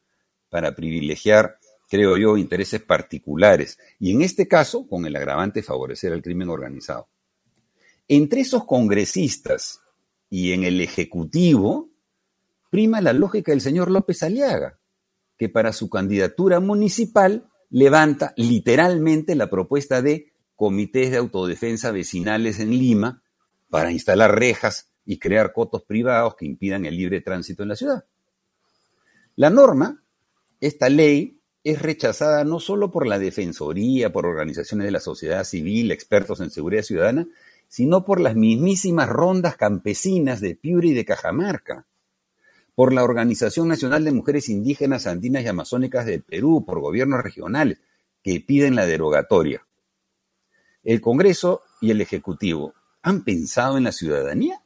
para 0.53 0.75
privilegiar, 0.75 1.57
creo 1.89 2.15
yo, 2.15 2.38
intereses 2.38 2.79
particulares. 2.79 3.79
Y 4.00 4.12
en 4.12 4.22
este 4.22 4.48
caso, 4.48 4.86
con 4.88 5.07
el 5.07 5.15
agravante 5.15 5.63
favorecer 5.63 6.13
al 6.13 6.22
crimen 6.22 6.50
organizado. 6.50 7.07
Entre 8.07 8.41
esos 8.41 8.63
congresistas 8.65 9.79
y 10.29 10.51
en 10.51 10.63
el 10.63 10.79
Ejecutivo, 10.79 11.89
prima 12.69 13.01
la 13.01 13.13
lógica 13.13 13.51
del 13.51 13.62
señor 13.62 13.89
López 13.89 14.22
Aliaga, 14.22 14.77
que 15.39 15.50
para 15.50 15.74
su 15.74 15.89
candidatura 15.89 16.60
municipal 16.60 17.50
levanta 17.72 18.36
literalmente 18.38 19.33
la 19.33 19.50
propuesta 19.50 20.03
de 20.03 20.33
comités 20.55 21.10
de 21.10 21.17
autodefensa 21.17 21.89
vecinales 21.89 22.60
en 22.60 22.69
Lima 22.69 23.24
para 23.72 23.91
instalar 23.91 24.38
rejas 24.38 24.91
y 25.03 25.17
crear 25.17 25.51
cotos 25.51 25.81
privados 25.81 26.36
que 26.36 26.45
impidan 26.45 26.86
el 26.86 26.95
libre 26.95 27.22
tránsito 27.22 27.63
en 27.63 27.69
la 27.69 27.75
ciudad. 27.75 28.05
La 29.36 29.50
norma, 29.50 30.02
esta 30.67 30.89
ley, 30.89 31.39
es 31.63 31.82
rechazada 31.82 32.43
no 32.43 32.60
solo 32.60 32.91
por 32.91 33.08
la 33.08 33.20
Defensoría, 33.20 34.12
por 34.12 34.25
organizaciones 34.25 34.86
de 34.86 34.91
la 34.91 35.00
sociedad 35.00 35.43
civil, 35.43 35.91
expertos 35.91 36.41
en 36.41 36.51
seguridad 36.51 36.84
ciudadana, 36.84 37.27
sino 37.67 38.03
por 38.03 38.20
las 38.20 38.36
mismísimas 38.36 39.10
rondas 39.10 39.55
campesinas 39.55 40.41
de 40.41 40.55
Piura 40.55 40.88
y 40.88 40.93
de 40.93 41.05
Cajamarca, 41.05 41.86
por 42.75 42.93
la 42.93 43.03
Organización 43.03 43.67
Nacional 43.67 44.03
de 44.03 44.12
Mujeres 44.12 44.50
Indígenas 44.50 45.08
Andinas 45.08 45.43
y 45.43 45.48
Amazónicas 45.48 46.05
del 46.05 46.22
Perú, 46.22 46.65
por 46.65 46.82
gobiernos 46.82 47.24
regionales, 47.24 47.79
que 48.22 48.39
piden 48.39 48.75
la 48.75 48.86
derogatoria. 48.86 49.65
¿El 50.84 51.00
Congreso 51.00 51.62
y 51.79 51.91
el 51.91 52.01
Ejecutivo 52.01 52.74
han 53.01 53.24
pensado 53.24 53.77
en 53.77 53.86
la 53.86 53.91
ciudadanía? 53.91 54.63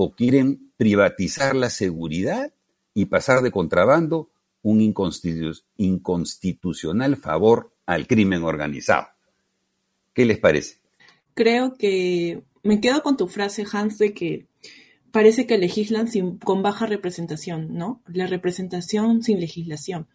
o 0.00 0.12
quieren 0.12 0.70
privatizar 0.76 1.56
la 1.56 1.70
seguridad 1.70 2.52
y 2.94 3.06
pasar 3.06 3.42
de 3.42 3.50
contrabando 3.50 4.28
un 4.62 4.80
inconstitucional 5.76 7.16
favor 7.16 7.72
al 7.86 8.06
crimen 8.06 8.42
organizado. 8.42 9.08
¿Qué 10.12 10.24
les 10.24 10.38
parece? 10.38 10.78
Creo 11.34 11.74
que 11.74 12.42
me 12.62 12.80
quedo 12.80 13.02
con 13.02 13.16
tu 13.16 13.28
frase, 13.28 13.64
Hans, 13.72 13.98
de 13.98 14.12
que 14.12 14.46
parece 15.10 15.46
que 15.46 15.58
legislan 15.58 16.08
con 16.44 16.62
baja 16.62 16.86
representación, 16.86 17.74
¿no? 17.74 18.02
La 18.06 18.26
representación 18.26 19.22
sin 19.22 19.40
legislación. 19.40 20.06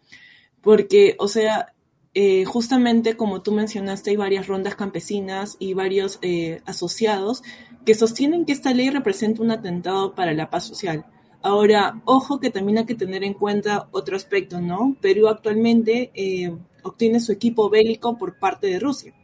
Porque, 0.60 1.16
o 1.18 1.28
sea, 1.28 1.74
eh, 2.14 2.44
justamente 2.44 3.16
como 3.16 3.42
tú 3.42 3.52
mencionaste, 3.52 4.10
hay 4.10 4.16
varias 4.16 4.46
rondas 4.46 4.76
campesinas 4.76 5.56
y 5.58 5.74
varios 5.74 6.18
eh, 6.22 6.60
asociados 6.64 7.42
que 7.84 7.94
sostienen 7.94 8.44
que 8.44 8.52
esta 8.52 8.72
ley 8.72 8.90
representa 8.90 9.42
un 9.42 9.50
atentado 9.50 10.14
para 10.14 10.32
la 10.32 10.48
paz 10.48 10.64
social. 10.64 11.04
Ahora, 11.44 12.00
ojo 12.06 12.40
que 12.40 12.48
también 12.48 12.78
hay 12.78 12.86
que 12.86 12.94
tener 12.94 13.22
en 13.22 13.34
cuenta 13.34 13.88
otro 13.92 14.16
aspecto, 14.16 14.62
¿no? 14.62 14.96
Perú 15.02 15.28
actualmente 15.28 16.10
eh, 16.14 16.56
obtiene 16.82 17.20
su 17.20 17.32
equipo 17.32 17.68
bélico 17.68 18.16
por 18.16 18.38
parte 18.38 18.66
de 18.66 18.80
Rusia. 18.80 19.14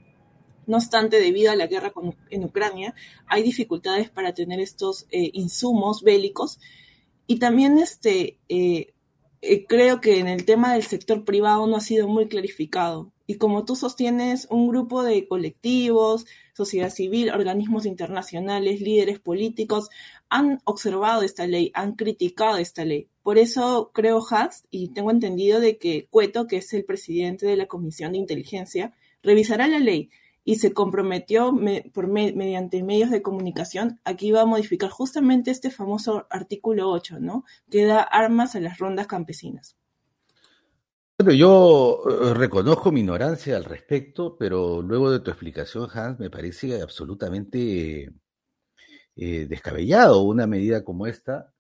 No 0.67 0.77
obstante, 0.77 1.19
debido 1.19 1.51
a 1.51 1.57
la 1.57 1.67
guerra 1.67 1.95
en 2.29 2.45
Ucrania, 2.45 2.95
hay 3.27 3.43
dificultades 3.43 4.11
para 4.11 4.35
tener 4.35 4.61
estos 4.61 5.07
insumos 5.11 6.03
bélicos 6.03 6.61
y 7.27 7.39
también 7.39 7.79
este, 7.79 8.39
eh, 8.51 8.93
creo 9.67 10.03
que 10.03 10.19
en 10.19 10.29
el 10.29 10.45
tema 10.45 10.75
del 10.75 10.83
sector 10.83 11.25
privado 11.25 11.67
no 11.67 11.77
ha 11.77 11.81
sido 11.81 12.07
muy 12.07 12.29
clarificado. 12.29 13.11
Y 13.27 13.37
como 13.37 13.65
tú 13.65 13.77
sostienes, 13.77 14.47
un 14.51 14.69
grupo 14.69 15.03
de 15.03 15.27
colectivos, 15.27 16.27
sociedad 16.53 16.91
civil, 16.91 17.31
organismos 17.31 17.87
internacionales, 17.87 18.83
líderes 18.83 19.21
políticos 19.21 19.89
han 20.31 20.61
observado 20.65 21.23
esta 21.23 21.47
ley, 21.47 21.71
han 21.75 21.93
criticado 21.93 22.57
esta 22.57 22.85
ley. 22.85 23.09
Por 23.23 23.37
eso 23.37 23.91
creo, 23.93 24.23
Hans, 24.31 24.65
y 24.71 24.89
tengo 24.89 25.11
entendido 25.11 25.61
de 25.61 25.77
que 25.77 26.07
Cueto, 26.09 26.47
que 26.47 26.59
es 26.59 26.73
el 26.73 26.85
presidente 26.85 27.47
de 27.47 27.57
la 27.57 27.67
Comisión 27.67 28.13
de 28.13 28.19
Inteligencia, 28.19 28.95
revisará 29.23 29.67
la 29.67 29.79
ley 29.79 30.11
y 30.45 30.57
se 30.57 30.73
comprometió 30.73 31.53
por 31.93 32.07
mediante 32.07 32.83
medios 32.83 33.11
de 33.11 33.23
comunicación 33.23 34.01
a 34.05 34.17
que 34.17 34.27
iba 34.27 34.41
a 34.41 34.47
modificar 34.47 34.89
justamente 34.89 35.51
este 35.51 35.71
famoso 35.71 36.27
artículo 36.31 36.91
8, 36.91 37.19
¿no? 37.21 37.45
Que 37.71 37.85
da 37.85 38.01
armas 38.01 38.55
a 38.55 38.61
las 38.61 38.79
rondas 38.79 39.07
campesinas. 39.07 39.77
Bueno, 41.19 41.35
yo 41.35 42.03
eh, 42.09 42.35
reconozco 42.35 42.91
mi 42.91 43.01
ignorancia 43.01 43.57
al 43.57 43.65
respecto, 43.65 44.37
pero 44.39 44.81
luego 44.81 45.11
de 45.11 45.21
tu 45.21 45.31
explicación, 45.31 45.87
Hans, 45.93 46.19
me 46.19 46.31
parece 46.31 46.81
absolutamente 46.81 48.11
eh, 49.23 49.45
descabellado 49.47 50.23
una 50.23 50.47
medida 50.47 50.83
como 50.83 51.07
esta. 51.07 51.53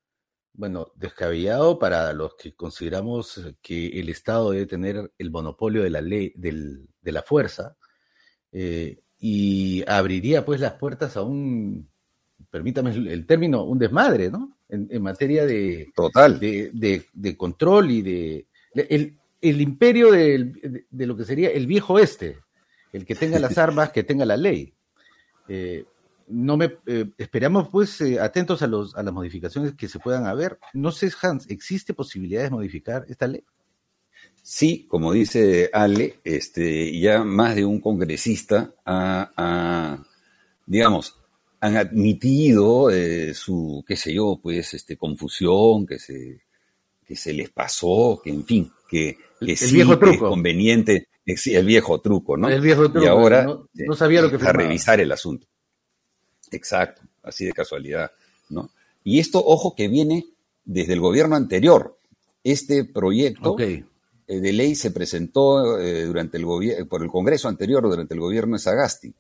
Bueno, 0.54 0.92
descabellado 0.94 1.78
para 1.78 2.10
los 2.14 2.34
que 2.34 2.54
consideramos 2.54 3.38
que 3.60 4.00
el 4.00 4.08
Estado 4.08 4.52
debe 4.52 4.64
tener 4.64 5.12
el 5.18 5.30
monopolio 5.30 5.82
de 5.82 5.90
la 5.90 6.00
ley, 6.00 6.32
de 6.34 7.12
la 7.12 7.20
fuerza, 7.22 7.76
eh, 8.50 9.00
y 9.18 9.84
abriría 9.86 10.42
pues 10.42 10.58
las 10.58 10.72
puertas 10.72 11.18
a 11.18 11.22
un, 11.22 11.86
permítame 12.50 12.92
el 12.92 13.26
término, 13.26 13.64
un 13.64 13.78
desmadre, 13.78 14.30
¿no? 14.30 14.56
En, 14.70 15.02
materia 15.02 15.44
de, 15.44 15.92
Total. 15.94 16.40
De, 16.40 17.36
control 17.36 17.90
y 17.90 18.00
de... 18.00 18.46
el, 18.72 19.60
imperio 19.60 20.12
de, 20.12 20.86
lo 20.90 21.14
que 21.14 21.26
sería 21.26 21.50
el 21.50 21.66
viejo 21.66 21.98
este, 21.98 22.38
el 22.94 23.04
que 23.04 23.14
tenga 23.14 23.38
las 23.38 23.58
armas, 23.58 23.92
que 23.92 24.02
tenga 24.02 24.24
la 24.24 24.38
ley. 24.38 24.72
Eh, 25.46 25.84
no 26.30 26.56
me 26.56 26.78
eh, 26.86 27.06
esperamos 27.18 27.68
pues 27.68 28.00
atentos 28.20 28.62
a 28.62 28.66
los 28.66 28.96
a 28.96 29.02
las 29.02 29.12
modificaciones 29.12 29.74
que 29.74 29.88
se 29.88 29.98
puedan 29.98 30.26
haber. 30.26 30.58
No 30.72 30.92
sé, 30.92 31.10
Hans, 31.20 31.48
¿existe 31.50 31.94
posibilidad 31.94 32.42
de 32.42 32.50
modificar 32.50 33.04
esta 33.08 33.26
ley? 33.26 33.44
Sí, 34.42 34.86
como 34.88 35.12
dice 35.12 35.70
Ale, 35.72 36.18
este, 36.24 36.98
ya 36.98 37.22
más 37.24 37.54
de 37.56 37.64
un 37.64 37.80
congresista 37.80 38.74
ha, 38.86 40.02
digamos, 40.66 41.16
han 41.60 41.76
admitido 41.76 42.90
eh, 42.90 43.34
su, 43.34 43.84
qué 43.86 43.96
sé 43.96 44.14
yo, 44.14 44.40
pues, 44.42 44.72
este, 44.74 44.96
confusión, 44.96 45.86
que 45.86 45.98
se, 45.98 46.40
que 47.06 47.16
se 47.16 47.32
les 47.34 47.50
pasó, 47.50 48.20
que 48.22 48.30
en 48.30 48.44
fin, 48.44 48.72
que, 48.88 49.18
el 49.40 49.72
viejo 49.72 49.98
truco. 49.98 50.26
es 50.26 50.30
conveniente, 50.30 51.08
el 51.26 51.66
viejo 51.66 52.00
truco, 52.00 52.36
¿no? 52.36 52.48
El 52.48 52.60
viejo 52.60 52.90
truco. 52.90 53.04
Y 53.04 53.08
ahora 53.08 53.44
no, 53.44 53.94
sabía 53.94 54.22
lo 54.22 54.30
que 54.30 54.44
a 54.44 54.52
revisar 54.52 55.00
el 55.00 55.12
asunto. 55.12 55.46
Exacto, 56.50 57.02
así 57.22 57.44
de 57.44 57.52
casualidad, 57.52 58.10
¿no? 58.48 58.70
Y 59.04 59.18
esto, 59.18 59.42
ojo, 59.44 59.74
que 59.74 59.88
viene 59.88 60.26
desde 60.64 60.92
el 60.92 61.00
gobierno 61.00 61.36
anterior. 61.36 61.98
Este 62.44 62.84
proyecto 62.84 63.56
eh, 63.58 63.84
de 64.26 64.52
ley 64.52 64.74
se 64.74 64.90
presentó 64.90 65.78
eh, 65.78 66.04
durante 66.04 66.38
el 66.38 66.86
por 66.88 67.02
el 67.02 67.08
Congreso 67.08 67.48
anterior, 67.48 67.82
durante 67.82 68.14
el 68.14 68.20
gobierno 68.20 68.56
de 68.56 68.62
Sagasti, 68.62 69.14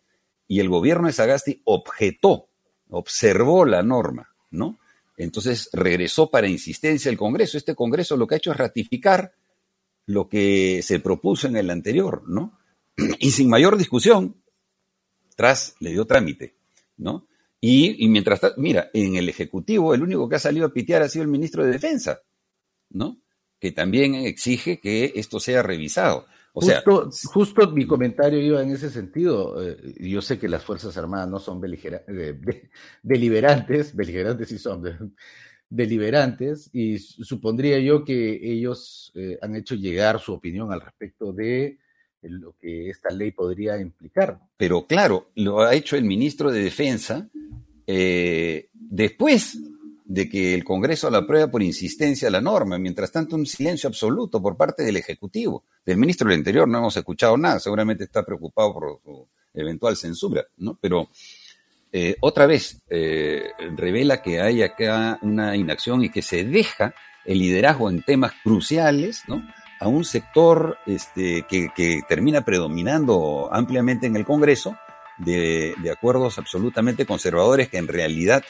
y 0.48 0.60
el 0.60 0.68
gobierno 0.68 1.06
de 1.06 1.12
Sagasti 1.12 1.62
objetó, 1.64 2.48
observó 2.90 3.64
la 3.64 3.82
norma, 3.82 4.30
¿no? 4.50 4.78
Entonces 5.16 5.68
regresó 5.72 6.30
para 6.30 6.48
insistencia 6.48 7.10
el 7.10 7.18
Congreso. 7.18 7.58
Este 7.58 7.74
Congreso 7.74 8.16
lo 8.16 8.26
que 8.26 8.34
ha 8.34 8.38
hecho 8.38 8.52
es 8.52 8.56
ratificar 8.56 9.32
lo 10.06 10.28
que 10.28 10.82
se 10.82 10.98
propuso 10.98 11.46
en 11.46 11.56
el 11.56 11.70
anterior, 11.70 12.22
¿no? 12.26 12.58
Y 13.18 13.30
sin 13.32 13.48
mayor 13.48 13.76
discusión, 13.76 14.36
tras 15.36 15.74
le 15.78 15.90
dio 15.90 16.06
trámite, 16.06 16.54
¿no? 17.00 17.24
Y, 17.60 18.08
mientras 18.08 18.40
tanto, 18.40 18.60
mira, 18.60 18.90
en 18.94 19.16
el 19.16 19.28
Ejecutivo 19.28 19.92
el 19.94 20.02
único 20.02 20.28
que 20.28 20.36
ha 20.36 20.40
salido 20.40 20.66
a 20.66 20.72
pitear 20.72 21.02
ha 21.02 21.08
sido 21.08 21.24
el 21.24 21.30
ministro 21.30 21.64
de 21.64 21.72
Defensa, 21.72 22.20
¿no? 22.90 23.20
Que 23.58 23.72
también 23.72 24.14
exige 24.14 24.80
que 24.80 25.12
esto 25.16 25.40
sea 25.40 25.62
revisado. 25.62 26.26
O 26.52 26.62
justo, 26.62 27.12
sea, 27.12 27.30
justo 27.32 27.70
mi 27.70 27.86
comentario 27.86 28.40
iba 28.40 28.62
en 28.62 28.70
ese 28.70 28.90
sentido. 28.90 29.62
Eh, 29.62 29.94
yo 30.00 30.22
sé 30.22 30.38
que 30.38 30.48
las 30.48 30.64
Fuerzas 30.64 30.96
Armadas 30.96 31.28
no 31.28 31.38
son 31.38 31.60
deliberantes, 31.60 32.24
beligerantes 33.94 34.48
sí 34.48 34.58
son 34.58 35.14
deliberantes, 35.68 36.70
y 36.72 36.98
supondría 36.98 37.78
yo 37.78 38.04
que 38.04 38.40
ellos 38.42 39.12
eh, 39.14 39.38
han 39.42 39.54
hecho 39.54 39.74
llegar 39.74 40.18
su 40.18 40.32
opinión 40.32 40.72
al 40.72 40.80
respecto 40.80 41.32
de 41.32 41.78
lo 42.22 42.54
que 42.60 42.90
esta 42.90 43.10
ley 43.10 43.30
podría 43.30 43.80
implicar. 43.80 44.38
Pero 44.56 44.86
claro, 44.86 45.30
lo 45.36 45.60
ha 45.60 45.74
hecho 45.74 45.96
el 45.96 46.04
ministro 46.04 46.50
de 46.50 46.62
Defensa 46.62 47.28
eh, 47.86 48.68
después 48.72 49.58
de 50.04 50.28
que 50.28 50.54
el 50.54 50.64
Congreso 50.64 51.08
la 51.08 51.18
aprueba 51.18 51.48
por 51.48 51.62
insistencia 51.62 52.28
la 52.30 52.40
norma. 52.40 52.78
Mientras 52.78 53.12
tanto, 53.12 53.36
un 53.36 53.46
silencio 53.46 53.88
absoluto 53.88 54.42
por 54.42 54.56
parte 54.56 54.82
del 54.82 54.96
Ejecutivo. 54.96 55.64
Del 55.86 55.98
ministro 55.98 56.28
del 56.28 56.38
Interior 56.38 56.66
no 56.66 56.78
hemos 56.78 56.96
escuchado 56.96 57.36
nada, 57.36 57.60
seguramente 57.60 58.04
está 58.04 58.24
preocupado 58.24 58.74
por 58.74 59.00
su 59.04 59.26
eventual 59.54 59.96
censura, 59.96 60.44
¿no? 60.58 60.76
Pero 60.80 61.08
eh, 61.92 62.16
otra 62.20 62.46
vez 62.46 62.82
eh, 62.88 63.50
revela 63.76 64.20
que 64.20 64.40
hay 64.40 64.62
acá 64.62 65.18
una 65.22 65.56
inacción 65.56 66.02
y 66.02 66.10
que 66.10 66.22
se 66.22 66.44
deja 66.44 66.92
el 67.24 67.38
liderazgo 67.38 67.88
en 67.88 68.02
temas 68.02 68.32
cruciales, 68.42 69.22
¿no? 69.28 69.42
A 69.80 69.88
un 69.88 70.04
sector 70.04 70.78
este, 70.86 71.44
que, 71.48 72.02
termina 72.06 72.42
predominando 72.42 73.48
ampliamente 73.50 74.06
en 74.06 74.14
el 74.14 74.26
Congreso 74.26 74.76
de, 75.18 75.74
acuerdos 75.90 76.38
absolutamente 76.38 77.06
conservadores 77.06 77.68
que 77.68 77.78
en 77.78 77.88
realidad 77.88 78.44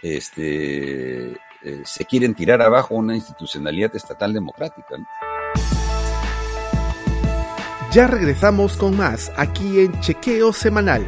este, 0.00 1.32
eh, 1.32 1.82
se 1.84 2.04
quieren 2.04 2.34
tirar 2.34 2.62
abajo 2.62 2.94
una 2.94 3.16
institucionalidad 3.16 3.94
estatal 3.96 4.32
democrática. 4.32 4.96
Ya 7.90 8.06
regresamos 8.06 8.76
con 8.76 8.96
más 8.96 9.32
aquí 9.36 9.80
en 9.80 10.00
Chequeo 10.00 10.52
Semanal. 10.52 11.04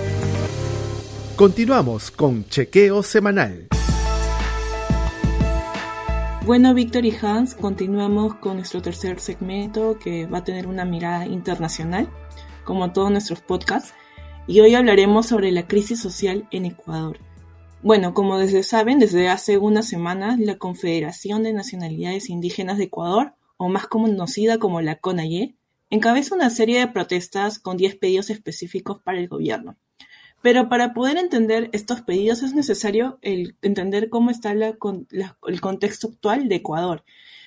Continuamos 1.36 2.10
con 2.10 2.44
Chequeo 2.48 3.04
Semanal. 3.04 3.68
Bueno, 6.44 6.74
Víctor 6.74 7.04
y 7.04 7.14
Hans, 7.22 7.54
continuamos 7.54 8.34
con 8.36 8.56
nuestro 8.56 8.82
tercer 8.82 9.20
segmento 9.20 9.96
que 9.96 10.26
va 10.26 10.38
a 10.38 10.44
tener 10.44 10.66
una 10.66 10.84
mirada 10.84 11.24
internacional 11.26 12.10
como 12.66 12.92
todos 12.92 13.10
nuestros 13.10 13.40
podcasts, 13.40 13.94
y 14.46 14.60
hoy 14.60 14.74
hablaremos 14.74 15.26
sobre 15.26 15.50
la 15.52 15.66
crisis 15.66 16.00
social 16.00 16.46
en 16.50 16.66
Ecuador. 16.66 17.18
Bueno, 17.82 18.12
como 18.12 18.38
desde 18.38 18.62
saben, 18.62 18.98
desde 18.98 19.28
hace 19.28 19.56
unas 19.56 19.88
semanas 19.88 20.38
la 20.38 20.58
Confederación 20.58 21.44
de 21.44 21.52
Nacionalidades 21.52 22.28
Indígenas 22.28 22.76
de 22.76 22.84
Ecuador, 22.84 23.34
o 23.56 23.68
más 23.68 23.86
conocida 23.86 24.58
como 24.58 24.82
la 24.82 24.96
CONAIE, 24.96 25.56
encabeza 25.88 26.34
una 26.34 26.50
serie 26.50 26.80
de 26.80 26.88
protestas 26.88 27.58
con 27.58 27.76
10 27.76 27.96
pedidos 27.96 28.28
específicos 28.28 29.00
para 29.00 29.18
el 29.18 29.28
gobierno. 29.28 29.76
Pero 30.42 30.68
para 30.68 30.92
poder 30.92 31.16
entender 31.16 31.70
estos 31.72 32.02
pedidos 32.02 32.42
es 32.42 32.52
necesario 32.52 33.18
entender 33.22 34.10
cómo 34.10 34.30
está 34.30 34.52
el 34.52 35.60
contexto 35.60 36.08
actual 36.08 36.48
de 36.48 36.56
Ecuador. 36.56 37.04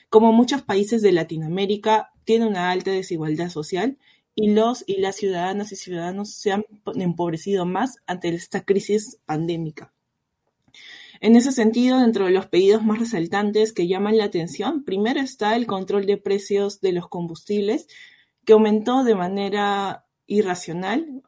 Como 0.10 0.34
muchos 0.34 0.63
países 0.63 1.01
de 1.01 1.12
Latinoamérica, 1.12 2.12
tiene 2.23 2.47
una 2.47 2.71
alta 2.71 2.91
desigualdad 2.91 3.49
social 3.49 3.97
y 4.41 4.52
los 4.52 4.86
y 4.88 5.02
las 5.02 5.17
ciudadanas 5.17 5.73
y 5.73 5.75
ciudadanos 5.75 6.32
se 6.32 6.54
han 6.54 6.65
empobrecido 6.95 7.65
más 7.65 7.97
ante 8.08 8.30
esta 8.30 8.63
crisis 8.63 9.19
pandémica. 9.25 9.91
En 11.19 11.36
ese 11.36 11.52
sentido, 11.52 11.99
dentro 11.99 12.23
de 12.23 12.32
los 12.32 12.47
pedidos 12.47 12.82
más 12.82 12.99
resaltantes 12.99 13.73
que 13.73 13.89
llaman 13.89 14.17
la 14.17 14.23
atención, 14.23 14.86
primero 14.86 15.19
está 15.19 15.58
el 15.58 15.67
control 15.67 16.06
de 16.06 16.15
precios 16.15 16.80
de 16.80 16.93
los 16.93 17.10
combustibles, 17.10 17.88
que 18.45 18.54
aumentó 18.54 19.04
de 19.04 19.15
manera 19.15 20.06
irracional, 20.25 21.21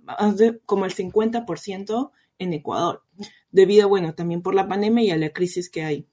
como 0.66 0.86
el 0.86 0.94
50% 0.94 2.12
en 2.40 2.54
Ecuador, 2.54 3.04
debido, 3.52 3.90
bueno, 3.90 4.16
también 4.16 4.42
por 4.42 4.56
la 4.56 4.70
pandemia 4.70 5.04
y 5.04 5.12
a 5.12 5.18
la 5.18 5.32
crisis 5.32 5.70
que 5.70 5.84
hay. 5.84 6.08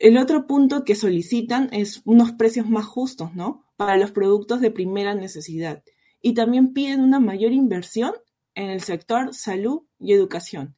El 0.00 0.18
otro 0.18 0.48
punto 0.48 0.84
que 0.84 0.96
solicitan 0.96 1.68
es 1.70 2.02
unos 2.04 2.32
precios 2.32 2.68
más 2.68 2.86
justos, 2.86 3.32
¿no? 3.36 3.64
Para 3.76 3.96
los 3.96 4.10
productos 4.10 4.60
de 4.60 4.72
primera 4.72 5.14
necesidad 5.14 5.84
y 6.22 6.34
también 6.34 6.72
piden 6.72 7.00
una 7.00 7.20
mayor 7.20 7.52
inversión 7.52 8.12
en 8.54 8.70
el 8.70 8.82
sector 8.82 9.34
salud 9.34 9.82
y 9.98 10.12
educación. 10.12 10.76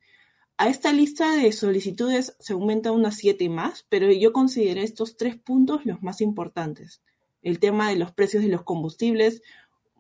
A 0.59 0.69
esta 0.69 0.93
lista 0.93 1.35
de 1.35 1.51
solicitudes 1.51 2.37
se 2.39 2.53
aumenta 2.53 2.93
unas 2.93 3.17
siete 3.17 3.49
más, 3.49 3.85
pero 3.89 4.11
yo 4.13 4.33
consideré 4.33 4.83
estos 4.83 5.17
tres 5.17 5.37
puntos 5.37 5.85
los 5.85 6.03
más 6.03 6.21
importantes. 6.21 7.03
El 7.43 7.59
tema 7.59 7.89
de 7.89 7.97
los 7.97 8.13
precios 8.13 8.45
de 8.45 8.49
los 8.49 8.63
combustibles, 8.63 9.43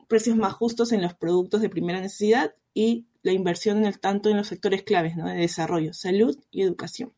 precios 0.07 0.37
más 0.37 0.53
justos 0.53 0.93
en 0.93 1.03
los 1.03 1.15
productos 1.15 1.63
de 1.63 1.71
primera 1.71 2.01
necesidad 2.01 2.55
y 2.75 3.07
la 3.23 3.33
inversión 3.33 3.79
en 3.79 3.87
el 3.87 3.99
tanto 3.99 4.29
en 4.29 4.37
los 4.37 4.49
sectores 4.49 4.83
claves 4.83 5.17
de 5.17 5.35
desarrollo, 5.35 5.93
salud 5.93 6.39
y 6.51 6.63
educación. 6.63 7.13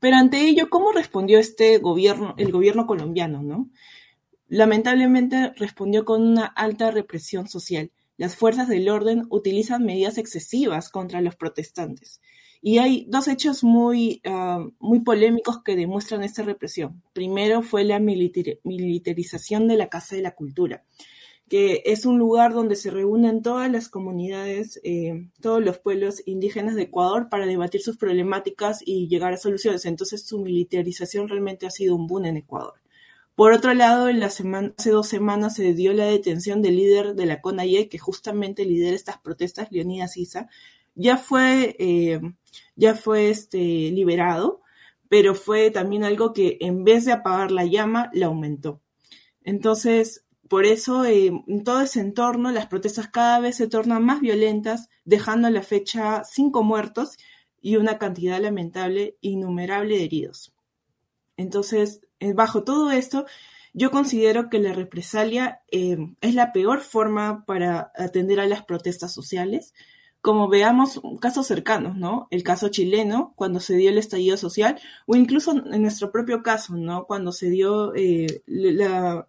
Pero 0.00 0.16
ante 0.16 0.40
ello, 0.40 0.70
¿cómo 0.70 0.92
respondió 0.92 1.38
este 1.38 1.78
gobierno, 1.78 2.34
el 2.38 2.50
gobierno 2.52 2.86
colombiano? 2.86 3.42
¿no? 3.42 3.68
Lamentablemente 4.54 5.54
respondió 5.56 6.04
con 6.04 6.20
una 6.20 6.44
alta 6.44 6.90
represión 6.90 7.48
social. 7.48 7.90
Las 8.18 8.36
fuerzas 8.36 8.68
del 8.68 8.90
orden 8.90 9.24
utilizan 9.30 9.86
medidas 9.86 10.18
excesivas 10.18 10.90
contra 10.90 11.22
los 11.22 11.36
protestantes. 11.36 12.20
Y 12.60 12.76
hay 12.76 13.06
dos 13.08 13.28
hechos 13.28 13.64
muy, 13.64 14.20
ah, 14.26 14.62
muy 14.78 15.00
polémicos 15.00 15.62
que 15.62 15.74
demuestran 15.74 16.22
esta 16.22 16.42
represión. 16.42 17.02
Primero 17.14 17.62
fue 17.62 17.84
la 17.84 17.98
militarización 17.98 19.68
de 19.68 19.78
la 19.78 19.88
Casa 19.88 20.16
de 20.16 20.22
la 20.22 20.34
Cultura, 20.34 20.84
que 21.48 21.80
es 21.86 22.04
un 22.04 22.18
lugar 22.18 22.52
donde 22.52 22.76
se 22.76 22.90
reúnen 22.90 23.40
todas 23.40 23.72
las 23.72 23.88
comunidades, 23.88 24.82
eh, 24.84 25.30
todos 25.40 25.64
los 25.64 25.78
pueblos 25.78 26.22
indígenas 26.26 26.74
de 26.74 26.82
Ecuador 26.82 27.30
para 27.30 27.46
debatir 27.46 27.80
sus 27.80 27.96
problemáticas 27.96 28.80
y 28.84 29.08
llegar 29.08 29.32
a 29.32 29.38
soluciones. 29.38 29.86
Entonces 29.86 30.26
su 30.26 30.40
militarización 30.40 31.30
realmente 31.30 31.64
ha 31.64 31.70
sido 31.70 31.96
un 31.96 32.06
boom 32.06 32.26
en 32.26 32.36
Ecuador. 32.36 32.81
Por 33.34 33.52
otro 33.52 33.72
lado, 33.72 34.08
en 34.08 34.20
la 34.20 34.26
hace 34.26 34.90
dos 34.90 35.08
semanas 35.08 35.54
se 35.54 35.72
dio 35.72 35.92
la 35.94 36.04
detención 36.04 36.60
del 36.60 36.76
líder 36.76 37.14
de 37.14 37.26
la 37.26 37.40
CONAIE, 37.40 37.88
que 37.88 37.98
justamente 37.98 38.64
lidera 38.64 38.94
estas 38.94 39.18
protestas, 39.18 39.68
Leonidas 39.70 40.16
Isa. 40.16 40.48
Ya 40.94 41.16
fue, 41.16 41.74
eh, 41.78 42.20
ya 42.76 42.94
fue 42.94 43.30
este, 43.30 43.58
liberado, 43.58 44.60
pero 45.08 45.34
fue 45.34 45.70
también 45.70 46.04
algo 46.04 46.32
que 46.34 46.58
en 46.60 46.84
vez 46.84 47.06
de 47.06 47.12
apagar 47.12 47.50
la 47.50 47.64
llama, 47.64 48.10
la 48.12 48.26
aumentó. 48.26 48.82
Entonces, 49.44 50.24
por 50.48 50.66
eso, 50.66 51.06
eh, 51.06 51.32
en 51.46 51.64
todo 51.64 51.80
ese 51.80 52.00
entorno, 52.00 52.50
las 52.50 52.66
protestas 52.66 53.08
cada 53.08 53.40
vez 53.40 53.56
se 53.56 53.68
tornan 53.68 54.04
más 54.04 54.20
violentas, 54.20 54.90
dejando 55.04 55.48
a 55.48 55.50
la 55.50 55.62
fecha 55.62 56.24
cinco 56.24 56.62
muertos 56.62 57.16
y 57.62 57.76
una 57.76 57.96
cantidad 57.96 58.38
lamentable, 58.40 59.16
innumerable 59.22 59.96
de 59.96 60.04
heridos. 60.04 60.52
Entonces, 61.38 62.02
bajo 62.34 62.64
todo 62.64 62.90
esto, 62.90 63.26
yo 63.74 63.90
considero 63.90 64.50
que 64.50 64.58
la 64.58 64.72
represalia 64.72 65.62
eh, 65.70 65.96
es 66.20 66.34
la 66.34 66.52
peor 66.52 66.80
forma 66.80 67.44
para 67.46 67.90
atender 67.96 68.38
a 68.40 68.46
las 68.46 68.64
protestas 68.64 69.12
sociales. 69.14 69.72
Como 70.20 70.48
veamos 70.48 71.00
casos 71.20 71.48
cercanos, 71.48 71.96
¿no? 71.96 72.28
El 72.30 72.44
caso 72.44 72.68
chileno, 72.68 73.32
cuando 73.34 73.58
se 73.58 73.74
dio 73.74 73.90
el 73.90 73.98
estallido 73.98 74.36
social, 74.36 74.78
o 75.06 75.16
incluso 75.16 75.52
en 75.52 75.82
nuestro 75.82 76.12
propio 76.12 76.42
caso, 76.42 76.76
¿no? 76.76 77.06
Cuando 77.06 77.32
se 77.32 77.50
dio 77.50 77.92
eh, 77.96 78.42
la, 78.46 79.26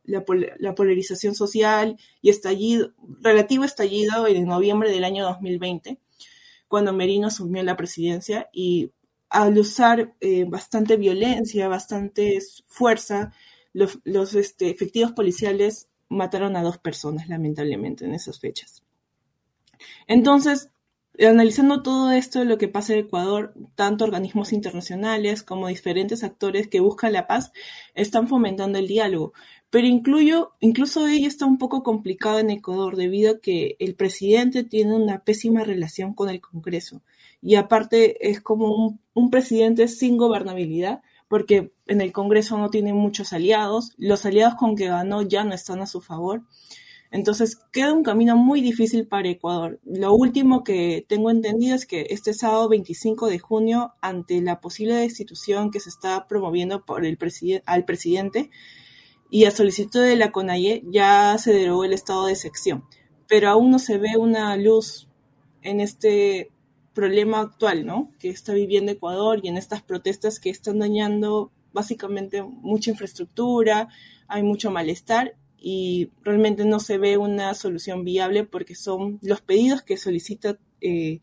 polarización 0.75 1.33
social 1.33 1.97
y 2.21 2.29
estallido, 2.29 2.91
relativo 3.21 3.63
estallido 3.63 4.27
en 4.27 4.45
noviembre 4.45 4.91
del 4.91 5.03
año 5.03 5.23
2020, 5.23 5.97
cuando 6.67 6.93
Merino 6.93 7.27
asumió 7.27 7.63
la 7.63 7.77
presidencia 7.77 8.49
y 8.53 8.91
al 9.33 9.57
usar 9.57 10.13
eh, 10.21 10.45
bastante 10.45 10.95
violencia, 10.95 11.67
bastante 11.67 12.37
fuerza, 12.67 13.33
los, 13.73 14.35
este, 14.35 14.69
efectivos 14.69 15.11
policiales 15.13 15.89
mataron 16.07 16.55
a 16.55 16.61
dos 16.61 16.77
personas, 16.77 17.27
lamentablemente, 17.27 18.05
en 18.05 18.13
esas 18.13 18.39
fechas. 18.39 18.83
Entonces, 20.05 20.69
analizando 21.19 21.81
todo 21.81 22.11
esto, 22.11 22.43
lo 22.45 22.59
que 22.59 22.67
pasa 22.67 22.93
en 22.93 22.99
Ecuador, 22.99 23.55
tanto 23.73 24.05
organismos 24.05 24.53
internacionales 24.53 25.41
como 25.41 25.67
diferentes 25.67 26.23
actores 26.23 26.67
que 26.67 26.79
buscan 26.79 27.11
la 27.11 27.25
paz 27.25 27.51
están 27.95 28.27
fomentando 28.27 28.77
el 28.77 28.87
diálogo. 28.87 29.33
pero 29.71 29.87
incluyo, 29.87 30.53
incluso 30.59 31.07
ella 31.07 31.27
está 31.27 31.47
un 31.47 31.57
poco 31.57 31.81
complicada 31.81 32.39
en 32.41 32.51
Ecuador 32.51 32.95
debido 32.95 33.31
a 33.31 33.39
que 33.39 33.75
el 33.79 33.95
presidente 33.95 34.63
tiene 34.63 34.95
una 34.95 35.23
pésima 35.23 35.63
relación 35.63 36.13
con 36.13 36.29
el 36.29 36.39
Congreso 36.39 37.01
y 37.43 37.55
aparte 37.55 38.29
es 38.29 38.39
como 38.39 38.97
un, 39.13 39.29
presidente 39.29 39.87
sin 39.89 40.17
gobernabilidad 40.17 41.01
porque 41.27 41.73
en 41.87 41.99
el 41.99 42.13
Congreso 42.13 42.57
no 42.57 42.69
tiene 42.69 42.93
muchos 42.93 43.33
aliados, 43.33 43.91
los 43.97 44.25
aliados 44.25 44.55
con 44.55 44.75
que 44.75 44.87
ganó 44.87 45.23
ya 45.23 45.43
no 45.43 45.53
están 45.53 45.81
a 45.81 45.87
su 45.87 45.99
favor. 45.99 46.43
Entonces 47.11 47.57
queda 47.71 47.93
un 47.93 48.03
camino 48.03 48.37
muy 48.37 48.61
difícil 48.61 49.07
para 49.07 49.29
Ecuador. 49.29 49.79
Lo 49.83 50.13
último 50.13 50.63
que 50.63 51.05
tengo 51.07 51.31
entendido 51.31 51.75
es 51.75 51.85
que 51.85 52.07
este 52.11 52.33
sábado 52.33 52.69
25 52.69 53.27
de 53.27 53.39
junio, 53.39 53.93
ante 54.01 54.41
la 54.41 54.61
posible 54.61 54.95
destitución 54.95 55.69
que 55.69 55.79
se 55.79 55.89
está 55.89 56.27
promoviendo 56.27 56.85
por 56.85 57.05
el 57.05 57.17
al 57.65 57.85
presidente, 57.85 58.49
y 59.29 59.45
a 59.45 59.51
solicitud 59.51 60.01
de 60.01 60.15
la 60.15 60.31
CONAIE 60.31 60.83
ya 60.89 61.35
se 61.39 61.53
derogó 61.53 61.83
el 61.83 61.93
estado 61.93 62.27
de 62.27 62.35
sección, 62.35 62.83
pero 63.27 63.49
aún 63.49 63.71
no 63.71 63.79
se 63.79 63.97
ve 63.97 64.17
una 64.17 64.55
luz 64.55 65.07
en 65.61 65.81
este 65.81 66.52
problema 66.93 67.39
actual, 67.41 67.85
¿no? 67.85 68.11
Que 68.19 68.29
está 68.29 68.53
viviendo 68.53 68.91
Ecuador 68.91 69.39
y 69.43 69.47
en 69.47 69.57
estas 69.57 69.81
protestas 69.81 70.39
que 70.39 70.49
están 70.49 70.79
dañando 70.79 71.51
básicamente 71.73 72.43
mucha 72.43 72.91
infraestructura, 72.91 73.89
hay 74.27 74.43
mucho 74.43 74.71
malestar 74.71 75.35
y 75.57 76.11
realmente 76.21 76.65
no 76.65 76.79
se 76.79 76.97
ve 76.97 77.17
una 77.17 77.53
solución 77.53 78.03
viable 78.03 78.43
porque 78.43 78.75
son 78.75 79.19
los 79.21 79.41
pedidos 79.41 79.81
que 79.81 79.97
solicitan 79.97 80.59
eh, 80.81 81.21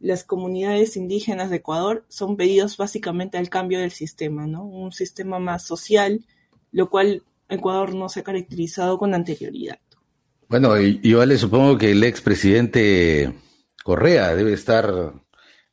las 0.00 0.22
comunidades 0.22 0.96
indígenas 0.96 1.50
de 1.50 1.56
Ecuador 1.56 2.04
son 2.08 2.36
pedidos 2.36 2.76
básicamente 2.76 3.38
al 3.38 3.48
cambio 3.48 3.80
del 3.80 3.90
sistema, 3.90 4.46
¿no? 4.46 4.64
Un 4.64 4.92
sistema 4.92 5.38
más 5.38 5.66
social, 5.66 6.24
lo 6.72 6.90
cual 6.90 7.22
Ecuador 7.48 7.94
no 7.94 8.08
se 8.08 8.20
ha 8.20 8.22
caracterizado 8.22 8.98
con 8.98 9.14
anterioridad. 9.14 9.78
Bueno, 10.48 10.78
y, 10.78 11.12
vale, 11.14 11.38
supongo 11.38 11.78
que 11.78 11.92
el 11.92 12.04
expresidente 12.04 13.32
Correa 13.84 14.34
debe 14.34 14.54
estar 14.54 15.12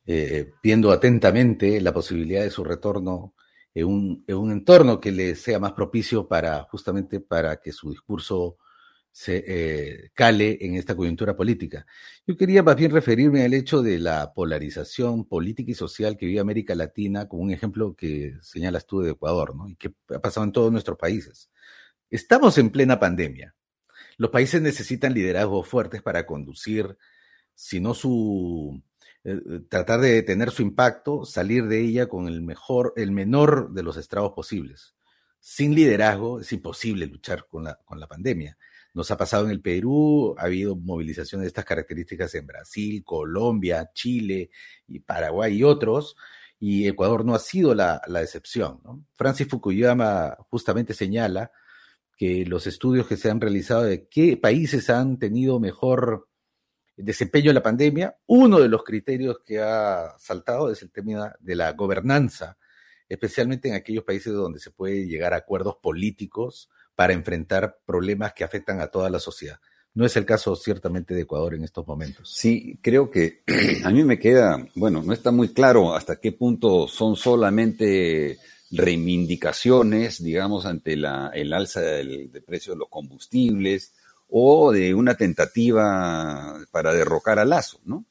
eh, 0.04 0.52
viendo 0.62 0.92
atentamente 0.92 1.80
la 1.80 1.94
posibilidad 1.94 2.42
de 2.42 2.50
su 2.50 2.62
retorno 2.62 3.34
en 3.74 3.86
un, 3.86 4.24
en 4.26 4.36
un, 4.36 4.52
entorno 4.52 5.00
que 5.00 5.10
le 5.10 5.34
sea 5.34 5.58
más 5.58 5.72
propicio 5.72 6.28
para 6.28 6.62
justamente 6.64 7.20
para 7.20 7.56
que 7.56 7.72
su 7.72 7.90
discurso 7.90 8.58
se 9.10 9.44
eh, 9.46 10.10
cale 10.12 10.58
en 10.60 10.74
esta 10.74 10.94
coyuntura 10.94 11.34
política. 11.34 11.86
Yo 12.26 12.36
quería 12.36 12.62
más 12.62 12.76
bien 12.76 12.90
referirme 12.90 13.44
al 13.44 13.54
hecho 13.54 13.80
de 13.80 13.98
la 13.98 14.34
polarización 14.34 15.24
política 15.26 15.70
y 15.70 15.74
social 15.74 16.18
que 16.18 16.26
vive 16.26 16.40
América 16.40 16.74
Latina 16.74 17.28
como 17.28 17.42
un 17.42 17.50
ejemplo 17.50 17.94
que 17.94 18.34
señalas 18.42 18.86
tú 18.86 19.00
de 19.00 19.12
Ecuador, 19.12 19.56
¿no? 19.56 19.70
Y 19.70 19.76
que 19.76 19.94
ha 20.14 20.20
pasado 20.20 20.44
en 20.44 20.52
todos 20.52 20.70
nuestros 20.70 20.98
países. 20.98 21.50
Estamos 22.10 22.58
en 22.58 22.68
plena 22.68 23.00
pandemia. 23.00 23.54
Los 24.18 24.30
países 24.30 24.60
necesitan 24.60 25.14
liderazgos 25.14 25.66
fuertes 25.66 26.02
para 26.02 26.26
conducir, 26.26 26.98
si 27.54 27.80
no 27.80 27.94
su 27.94 28.82
eh, 29.24 29.34
eh, 29.34 29.60
tratar 29.68 30.00
de 30.00 30.12
detener 30.12 30.50
su 30.50 30.62
impacto, 30.62 31.24
salir 31.24 31.66
de 31.68 31.80
ella 31.80 32.08
con 32.08 32.26
el 32.26 32.42
mejor, 32.42 32.92
el 32.96 33.12
menor 33.12 33.72
de 33.72 33.84
los 33.84 33.96
estragos 33.96 34.32
posibles. 34.32 34.94
Sin 35.38 35.74
liderazgo 35.74 36.40
es 36.40 36.52
imposible 36.52 37.06
luchar 37.06 37.46
con 37.48 37.64
la, 37.64 37.78
con 37.84 38.00
la 38.00 38.08
pandemia. 38.08 38.58
Nos 38.94 39.10
ha 39.10 39.16
pasado 39.16 39.44
en 39.44 39.52
el 39.52 39.60
Perú, 39.60 40.34
ha 40.38 40.44
habido 40.44 40.76
movilizaciones 40.76 41.44
de 41.44 41.48
estas 41.48 41.64
características 41.64 42.34
en 42.34 42.46
Brasil, 42.46 43.02
Colombia, 43.04 43.90
Chile 43.94 44.50
y 44.88 45.00
Paraguay 45.00 45.56
y 45.56 45.62
otros, 45.62 46.16
y 46.58 46.86
Ecuador 46.86 47.24
no 47.24 47.34
ha 47.34 47.38
sido 47.38 47.74
la, 47.74 48.02
la 48.06 48.22
excepción. 48.22 48.80
Francis 49.14 49.48
Fukuyama 49.48 50.36
justamente 50.50 50.94
señala 50.94 51.52
que 52.16 52.44
los 52.44 52.66
estudios 52.66 53.06
que 53.06 53.16
se 53.16 53.30
han 53.30 53.40
realizado 53.40 53.82
de 53.82 54.08
qué 54.08 54.36
países 54.36 54.90
han 54.90 55.18
tenido 55.18 55.58
mejor 55.58 56.28
desempeño 56.96 57.50
en 57.50 57.54
la 57.54 57.62
pandemia, 57.62 58.16
uno 58.26 58.60
de 58.60 58.68
los 58.68 58.84
criterios 58.84 59.40
que 59.44 59.60
ha 59.60 60.14
saltado 60.18 60.70
es 60.70 60.82
el 60.82 60.90
tema 60.90 61.34
de 61.40 61.56
la 61.56 61.72
gobernanza, 61.72 62.58
especialmente 63.08 63.68
en 63.68 63.74
aquellos 63.74 64.04
países 64.04 64.32
donde 64.32 64.58
se 64.58 64.70
puede 64.70 65.06
llegar 65.06 65.34
a 65.34 65.38
acuerdos 65.38 65.76
políticos 65.82 66.68
para 66.94 67.12
enfrentar 67.12 67.78
problemas 67.84 68.32
que 68.34 68.44
afectan 68.44 68.80
a 68.80 68.88
toda 68.88 69.10
la 69.10 69.18
sociedad. 69.18 69.58
No 69.94 70.06
es 70.06 70.16
el 70.16 70.24
caso 70.24 70.56
ciertamente 70.56 71.14
de 71.14 71.22
Ecuador 71.22 71.54
en 71.54 71.64
estos 71.64 71.86
momentos. 71.86 72.32
Sí, 72.34 72.78
creo 72.80 73.10
que 73.10 73.42
a 73.84 73.90
mí 73.90 74.04
me 74.04 74.18
queda, 74.18 74.66
bueno, 74.74 75.02
no 75.02 75.12
está 75.12 75.30
muy 75.30 75.52
claro 75.52 75.94
hasta 75.94 76.16
qué 76.16 76.32
punto 76.32 76.88
son 76.88 77.16
solamente 77.16 78.38
reivindicaciones, 78.70 80.22
digamos, 80.22 80.64
ante 80.64 80.96
la, 80.96 81.30
el 81.34 81.52
alza 81.52 81.82
del, 81.82 82.30
precio 82.46 82.72
de 82.72 82.78
los 82.78 82.88
combustibles 82.88 83.94
o 84.34 84.72
de 84.72 84.94
una 84.94 85.14
tentativa 85.14 86.58
para 86.70 86.94
derrocar 86.94 87.38
a 87.38 87.44
Lazo, 87.44 87.80
¿no? 87.84 88.04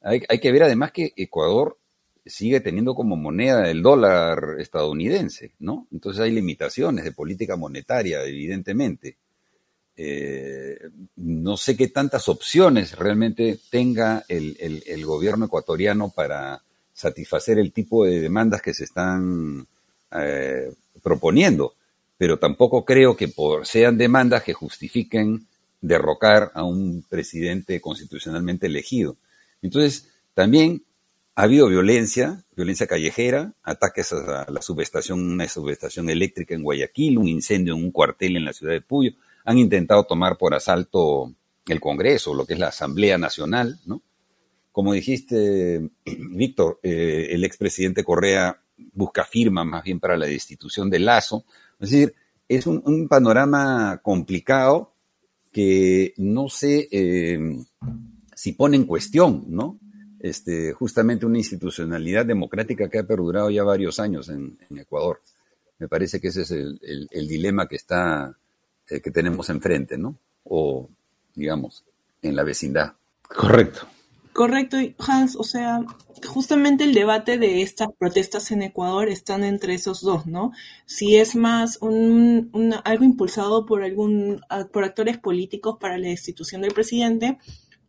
Hay, 0.00 0.22
hay, 0.28 0.40
que 0.40 0.52
ver 0.52 0.64
además 0.64 0.92
que 0.92 1.12
Ecuador 1.16 1.78
sigue 2.24 2.60
teniendo 2.60 2.94
como 2.94 3.16
moneda 3.16 3.68
el 3.68 3.82
dólar 3.82 4.56
estadounidense, 4.58 5.52
¿no? 5.58 5.86
Entonces 5.92 6.22
hay 6.22 6.30
limitaciones 6.30 7.04
de 7.04 7.12
política 7.12 7.56
monetaria, 7.56 8.22
evidentemente. 8.24 9.16
Eh, 9.96 10.78
no 11.16 11.56
sé 11.56 11.76
qué 11.76 11.88
tantas 11.88 12.28
opciones 12.28 12.96
realmente 12.96 13.58
tenga 13.70 14.24
el, 14.28 14.56
el 14.86 15.04
gobierno 15.04 15.46
ecuatoriano 15.46 16.10
para 16.10 16.62
satisfacer 16.92 17.58
el 17.58 17.72
tipo 17.72 18.04
de 18.04 18.20
demandas 18.20 18.62
que 18.62 18.74
se 18.74 18.84
están 18.84 19.66
eh, 20.12 20.72
proponiendo, 21.02 21.74
pero 22.18 22.38
tampoco 22.38 22.84
creo 22.84 23.16
que 23.16 23.28
por, 23.28 23.66
sean 23.66 23.98
demandas 23.98 24.42
que 24.42 24.52
justifiquen 24.52 25.46
derrocar 25.80 26.52
a 26.54 26.64
un 26.64 27.04
presidente 27.08 27.80
constitucionalmente 27.80 28.66
elegido. 28.66 29.16
Entonces, 29.60 30.08
también 30.34 30.82
ha 31.34 31.42
habido 31.42 31.68
violencia, 31.68 32.44
violencia 32.54 32.86
callejera, 32.86 33.54
ataques 33.62 34.12
a 34.12 34.46
la 34.50 34.62
subestación, 34.62 35.20
una 35.20 35.48
subestación 35.48 36.10
eléctrica 36.10 36.54
en 36.54 36.62
Guayaquil, 36.62 37.18
un 37.18 37.28
incendio 37.28 37.74
en 37.74 37.84
un 37.84 37.90
cuartel 37.90 38.36
en 38.36 38.44
la 38.44 38.52
ciudad 38.52 38.72
de 38.72 38.80
Puyo. 38.80 39.12
Han 39.44 39.58
intentado 39.58 40.04
tomar 40.04 40.36
por 40.38 40.54
asalto 40.54 41.32
el 41.66 41.80
Congreso, 41.80 42.34
lo 42.34 42.44
que 42.44 42.54
es 42.54 42.58
la 42.58 42.68
Asamblea 42.68 43.18
Nacional, 43.18 43.80
¿no? 43.86 44.02
Como 44.72 44.92
dijiste, 44.92 45.90
Víctor, 46.04 46.80
eh, 46.82 47.28
el 47.30 47.44
expresidente 47.44 48.04
Correa 48.04 48.58
busca 48.92 49.24
firma 49.24 49.64
más 49.64 49.84
bien 49.84 50.00
para 50.00 50.16
la 50.16 50.26
destitución 50.26 50.90
de 50.90 50.98
Lazo. 50.98 51.44
Es 51.82 51.90
decir, 51.90 52.14
es 52.48 52.66
un, 52.68 53.08
panorama 53.08 54.00
complicado 54.02 54.94
que 55.50 56.14
no 56.16 56.48
sé 56.48 56.88
eh, 56.92 57.40
si 58.34 58.52
pone 58.52 58.76
en 58.76 58.84
cuestión, 58.84 59.44
¿no? 59.48 59.80
Este, 60.20 60.72
justamente 60.72 61.26
una 61.26 61.38
institucionalidad 61.38 62.24
democrática 62.24 62.88
que 62.88 63.00
ha 63.00 63.06
perdurado 63.06 63.50
ya 63.50 63.64
varios 63.64 63.98
años 63.98 64.28
en, 64.28 64.56
Ecuador. 64.78 65.20
Me 65.80 65.88
parece 65.88 66.20
que 66.20 66.28
ese 66.28 66.42
es 66.42 66.52
el, 66.52 67.28
dilema 67.28 67.66
que 67.66 67.74
está, 67.74 68.32
eh, 68.88 69.00
que 69.00 69.10
tenemos 69.10 69.50
enfrente, 69.50 69.98
¿no? 69.98 70.16
O, 70.44 70.88
digamos, 71.34 71.84
en 72.22 72.36
la 72.36 72.44
vecindad. 72.44 72.92
Correcto. 73.22 73.88
Correcto, 74.32 74.78
Hans, 74.98 75.36
o 75.36 75.44
sea, 75.44 75.80
justamente 76.26 76.84
el 76.84 76.94
debate 76.94 77.36
de 77.36 77.60
estas 77.60 77.88
protestas 77.98 78.50
en 78.50 78.62
Ecuador 78.62 79.08
están 79.08 79.44
entre 79.44 79.74
esos 79.74 80.00
dos, 80.00 80.26
¿no? 80.26 80.52
Si 80.86 81.16
es 81.16 81.36
más 81.36 81.78
un, 81.82 82.50
algo 82.84 83.04
impulsado 83.04 83.66
por 83.66 83.82
algún 83.82 84.40
por 84.72 84.84
actores 84.84 85.18
políticos 85.18 85.76
para 85.78 85.98
la 85.98 86.08
destitución 86.08 86.62
del 86.62 86.72
presidente 86.72 87.38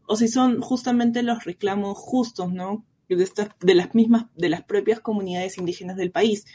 o 0.05 0.17
si 0.17 0.27
son 0.27 0.59
justamente 0.61 1.23
los 1.23 1.45
reclamos 1.45 1.97
justos, 1.97 2.51
¿no? 2.51 2.85
De, 3.07 3.23
estas, 3.23 3.49
de 3.61 3.75
las 3.75 3.95
mismas 3.95 4.25
de 4.35 4.49
las 4.49 4.63
propias 4.63 4.99
comunidades 4.99 5.57
indígenas 5.57 5.95
del 5.95 6.11
país. 6.11 6.45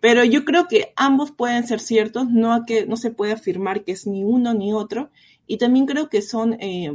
Pero 0.00 0.24
yo 0.24 0.44
creo 0.44 0.66
que 0.66 0.92
ambos 0.96 1.30
pueden 1.30 1.66
ser 1.66 1.78
ciertos, 1.78 2.28
no 2.30 2.52
a 2.52 2.64
que 2.64 2.86
no 2.86 2.96
se 2.96 3.10
puede 3.10 3.32
afirmar 3.32 3.84
que 3.84 3.92
es 3.92 4.06
ni 4.06 4.24
uno 4.24 4.54
ni 4.54 4.72
otro 4.72 5.10
y 5.46 5.58
también 5.58 5.86
creo 5.86 6.08
que 6.08 6.22
son 6.22 6.54
eh, 6.60 6.92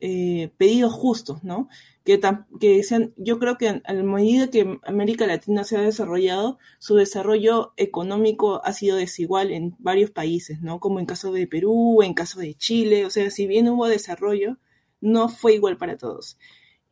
eh, 0.00 0.50
pedidos 0.56 0.92
justos, 0.92 1.44
¿no? 1.44 1.68
Que, 2.04 2.82
sean, 2.82 3.12
yo 3.16 3.38
creo 3.38 3.56
que 3.56 3.68
a 3.84 3.92
medida 3.92 4.50
que 4.50 4.80
América 4.82 5.26
Latina 5.26 5.62
se 5.62 5.76
ha 5.76 5.80
desarrollado, 5.80 6.58
su 6.78 6.96
desarrollo 6.96 7.72
económico 7.76 8.60
ha 8.64 8.72
sido 8.72 8.96
desigual 8.96 9.52
en 9.52 9.76
varios 9.78 10.10
países, 10.10 10.60
¿no? 10.60 10.80
Como 10.80 10.98
en 10.98 11.06
caso 11.06 11.32
de 11.32 11.46
Perú, 11.46 12.02
en 12.02 12.14
caso 12.14 12.40
de 12.40 12.54
Chile, 12.54 13.06
o 13.06 13.10
sea, 13.10 13.30
si 13.30 13.46
bien 13.46 13.68
hubo 13.68 13.86
desarrollo, 13.86 14.58
no 15.00 15.28
fue 15.28 15.54
igual 15.54 15.76
para 15.76 15.96
todos. 15.96 16.36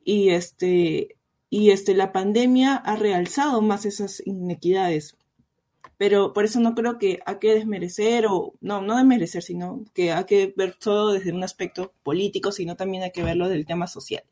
Y 0.05 0.31
este, 0.31 1.17
y 1.51 1.71
este, 1.71 1.95
la 1.95 2.13
pandemia 2.13 2.77
ha 2.77 2.97
realzado 2.97 3.63
más 3.63 3.87
esas 3.87 4.23
inequidades 4.27 5.18
pero 5.97 6.33
por 6.33 6.45
eso 6.45 6.61
no 6.61 6.75
creo 6.75 6.99
que 6.99 7.21
hay 7.27 7.39
que 7.39 7.55
desmerecer 7.55 8.27
o 8.27 8.55
no, 8.61 8.81
no 8.83 8.97
desmerecer, 8.97 9.43
sino 9.43 9.85
que 9.95 10.13
hay 10.13 10.25
que 10.25 10.55
ver 10.57 10.75
todo 10.75 11.13
desde 11.13 11.33
un 11.33 11.43
aspecto 11.43 11.93
político, 12.03 12.53
sino 12.53 12.77
también 12.77 13.03
hay 13.03 13.11
que 13.13 13.25
verlo 13.25 13.49
del 13.49 13.67
tema 13.67 13.87
social. 13.87 14.23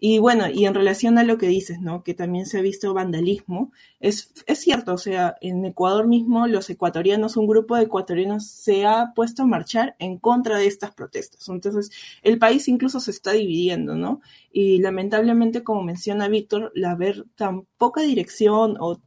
Y 0.00 0.18
bueno, 0.18 0.50
y 0.50 0.66
en 0.66 0.74
relación 0.74 1.18
a 1.18 1.24
lo 1.24 1.38
que 1.38 1.46
dices, 1.46 1.80
¿no? 1.80 2.02
Que 2.02 2.14
también 2.14 2.46
se 2.46 2.58
ha 2.58 2.62
visto 2.62 2.92
vandalismo, 2.92 3.72
es, 4.00 4.32
es 4.46 4.58
cierto, 4.58 4.92
o 4.92 4.98
sea, 4.98 5.36
en 5.40 5.64
Ecuador 5.64 6.06
mismo 6.08 6.46
los 6.46 6.68
ecuatorianos, 6.68 7.36
un 7.36 7.46
grupo 7.46 7.76
de 7.76 7.84
ecuatorianos 7.84 8.46
se 8.46 8.84
ha 8.84 9.12
puesto 9.14 9.44
a 9.44 9.46
marchar 9.46 9.96
en 9.98 10.18
contra 10.18 10.58
de 10.58 10.66
estas 10.66 10.94
protestas. 10.94 11.48
Entonces, 11.48 11.90
el 12.22 12.38
país 12.38 12.68
incluso 12.68 13.00
se 13.00 13.12
está 13.12 13.32
dividiendo, 13.32 13.94
¿no? 13.94 14.20
Y 14.52 14.78
lamentablemente, 14.78 15.62
como 15.62 15.82
menciona 15.82 16.28
Víctor, 16.28 16.72
la 16.74 16.94
ver 16.96 17.24
tan 17.36 17.66
poca 17.78 18.02
dirección 18.02 18.76
o 18.80 19.00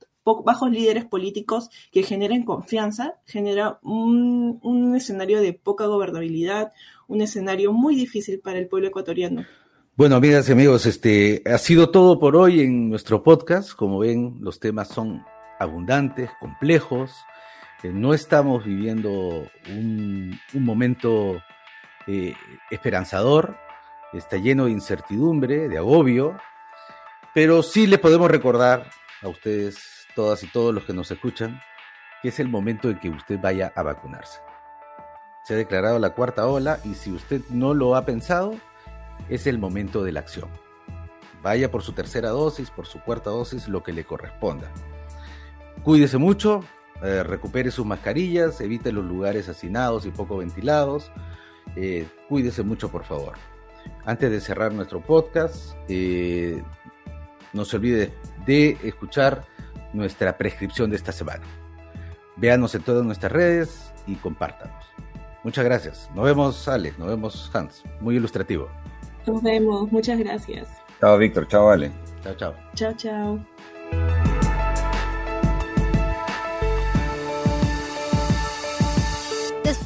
bajos 0.44 0.72
líderes 0.72 1.06
políticos 1.06 1.70
que 1.92 2.04
generen 2.04 2.44
confianza, 2.44 3.16
genera 3.26 3.80
un, 3.82 4.94
escenario 4.96 5.42
de 5.42 5.54
poca 5.54 5.86
gobernabilidad, 5.86 6.74
un 7.08 7.22
escenario 7.22 7.72
muy 7.74 7.96
difícil 7.96 8.40
para 8.40 8.60
el 8.60 8.68
pueblo 8.68 8.88
ecuatoriano. 8.88 9.46
Bueno, 9.96 10.16
amigas 10.16 10.48
y 10.50 10.52
amigos, 10.52 10.86
este 10.86 11.42
ha 11.46 11.58
sido 11.58 11.90
todo 11.90 12.20
por 12.20 12.36
hoy 12.36 12.62
en 12.62 12.90
nuestro 12.90 13.24
podcast. 13.24 13.74
Como 13.74 14.00
ven, 14.00 14.38
los 14.42 14.60
temas 14.60 14.90
son 14.90 15.24
abundantes, 15.60 16.30
complejos. 16.40 17.12
Eh, 17.84 17.92
no 17.92 18.14
estamos 18.14 18.64
viviendo 18.66 19.48
un, 19.70 20.40
momento 20.54 21.42
eh, 22.08 22.34
esperanzador, 22.72 23.58
está 24.14 24.38
lleno 24.38 24.66
de 24.66 24.72
incertidumbre, 24.72 25.68
de 25.68 25.78
agobio, 25.78 26.38
pero 27.34 27.62
sí 27.62 27.86
le 27.86 27.98
podemos 28.00 28.32
recordar 28.32 28.90
a 29.22 29.28
ustedes, 29.28 30.07
todas 30.18 30.44
y 30.44 30.48
todos 30.48 30.74
los 30.74 30.84
que 30.84 30.94
nos 30.94 31.12
escuchan, 31.12 31.62
que 32.24 32.30
es 32.30 32.40
el 32.40 32.50
momento 32.50 32.88
de 32.88 32.98
que 32.98 33.08
usted 33.08 33.40
vaya 33.40 33.72
a 33.76 33.84
vacunarse. 33.84 34.40
Se 35.44 35.54
ha 35.54 35.58
declarado 35.58 36.00
la 36.00 36.10
cuarta 36.10 36.48
ola 36.48 36.80
y 36.84 36.96
si 36.96 37.12
usted 37.12 37.42
no 37.52 37.76
lo 37.76 37.96
ha 37.96 38.04
pensado, 38.04 38.56
es 39.30 39.46
el 39.46 39.60
momento 39.60 40.04
de 40.04 40.12
la 40.12 40.22
acción. 40.22 40.50
Vaya 41.44 41.70
por 41.70 41.84
su 41.84 41.94
tercera 41.94 42.30
dosis, 42.30 42.72
por 42.72 42.88
su 42.88 43.00
cuarta 43.00 43.30
dosis, 43.30 43.68
lo 43.68 43.84
que 43.84 43.94
le 43.94 44.06
corresponda. 44.06 44.72
Cuídese 45.84 46.18
mucho, 46.18 46.62
eh, 47.04 47.22
recupere 47.22 47.70
sus 47.70 47.86
mascarillas, 47.86 48.60
evite 48.60 48.92
los 48.92 49.06
lugares 49.06 49.48
hacinados 49.50 50.08
y 50.08 50.10
poco 50.10 50.38
ventilados. 50.38 51.12
Eh, 51.76 52.08
cuídese 52.28 52.64
mucho, 52.64 52.90
por 52.90 53.04
favor. 53.04 53.34
Antes 54.04 54.32
de 54.32 54.42
cerrar 54.42 54.74
nuestro 54.74 55.00
podcast, 55.00 55.76
eh, 55.88 56.64
no 57.54 57.66
se 57.66 57.76
olvide 57.76 58.14
de 58.48 58.80
escuchar 58.84 59.46
nuestra 59.94 60.38
prescripción 60.38 60.90
de 60.90 60.96
esta 60.96 61.12
semana. 61.12 61.44
Véanos 62.36 62.76
en 62.76 62.84
todas 62.84 63.06
nuestras 63.06 63.32
redes 63.32 63.92
y 64.06 64.16
compártanos. 64.16 64.86
Muchas 65.44 65.66
gracias. 65.66 66.10
Nos 66.14 66.26
vemos, 66.26 66.68
Ale. 66.68 66.94
Nos 66.98 67.08
vemos, 67.08 67.52
Hans. 67.54 67.84
Muy 68.00 68.16
ilustrativo. 68.16 68.70
Nos 69.26 69.42
vemos, 69.42 69.92
muchas 69.92 70.20
gracias. 70.20 70.68
Chao, 71.00 71.18
Víctor. 71.18 71.48
Chao, 71.48 71.70
Ale. 71.70 71.92
Chao, 72.24 72.36
chao. 72.36 72.56
Chao, 72.76 72.94
chao. 72.94 74.27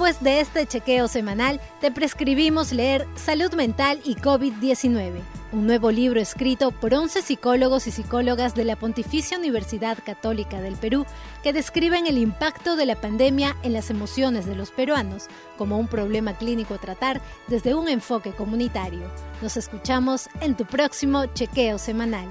Después 0.01 0.23
de 0.23 0.39
este 0.39 0.65
chequeo 0.65 1.07
semanal, 1.07 1.61
te 1.79 1.91
prescribimos 1.91 2.71
leer 2.71 3.05
Salud 3.13 3.53
Mental 3.53 3.99
y 4.03 4.15
COVID-19 4.15 5.21
un 5.51 5.67
nuevo 5.67 5.91
libro 5.91 6.19
escrito 6.19 6.71
por 6.71 6.93
11 6.93 7.21
psicólogos 7.21 7.85
y 7.85 7.91
psicólogas 7.91 8.55
de 8.55 8.63
la 8.63 8.77
Pontificia 8.77 9.37
Universidad 9.37 9.97
Católica 10.03 10.59
del 10.61 10.75
Perú 10.75 11.05
que 11.43 11.53
describen 11.53 12.07
el 12.07 12.17
impacto 12.17 12.75
de 12.75 12.85
la 12.85 12.95
pandemia 12.95 13.55
en 13.61 13.73
las 13.73 13.89
emociones 13.89 14.45
de 14.45 14.55
los 14.55 14.71
peruanos 14.71 15.27
como 15.57 15.77
un 15.77 15.87
problema 15.87 16.35
clínico 16.35 16.73
a 16.73 16.79
tratar 16.79 17.21
desde 17.47 17.75
un 17.75 17.87
enfoque 17.87 18.31
comunitario. 18.31 19.03
Nos 19.41 19.55
escuchamos 19.55 20.29
en 20.39 20.55
tu 20.55 20.65
próximo 20.65 21.25
chequeo 21.27 21.77
semanal. 21.77 22.29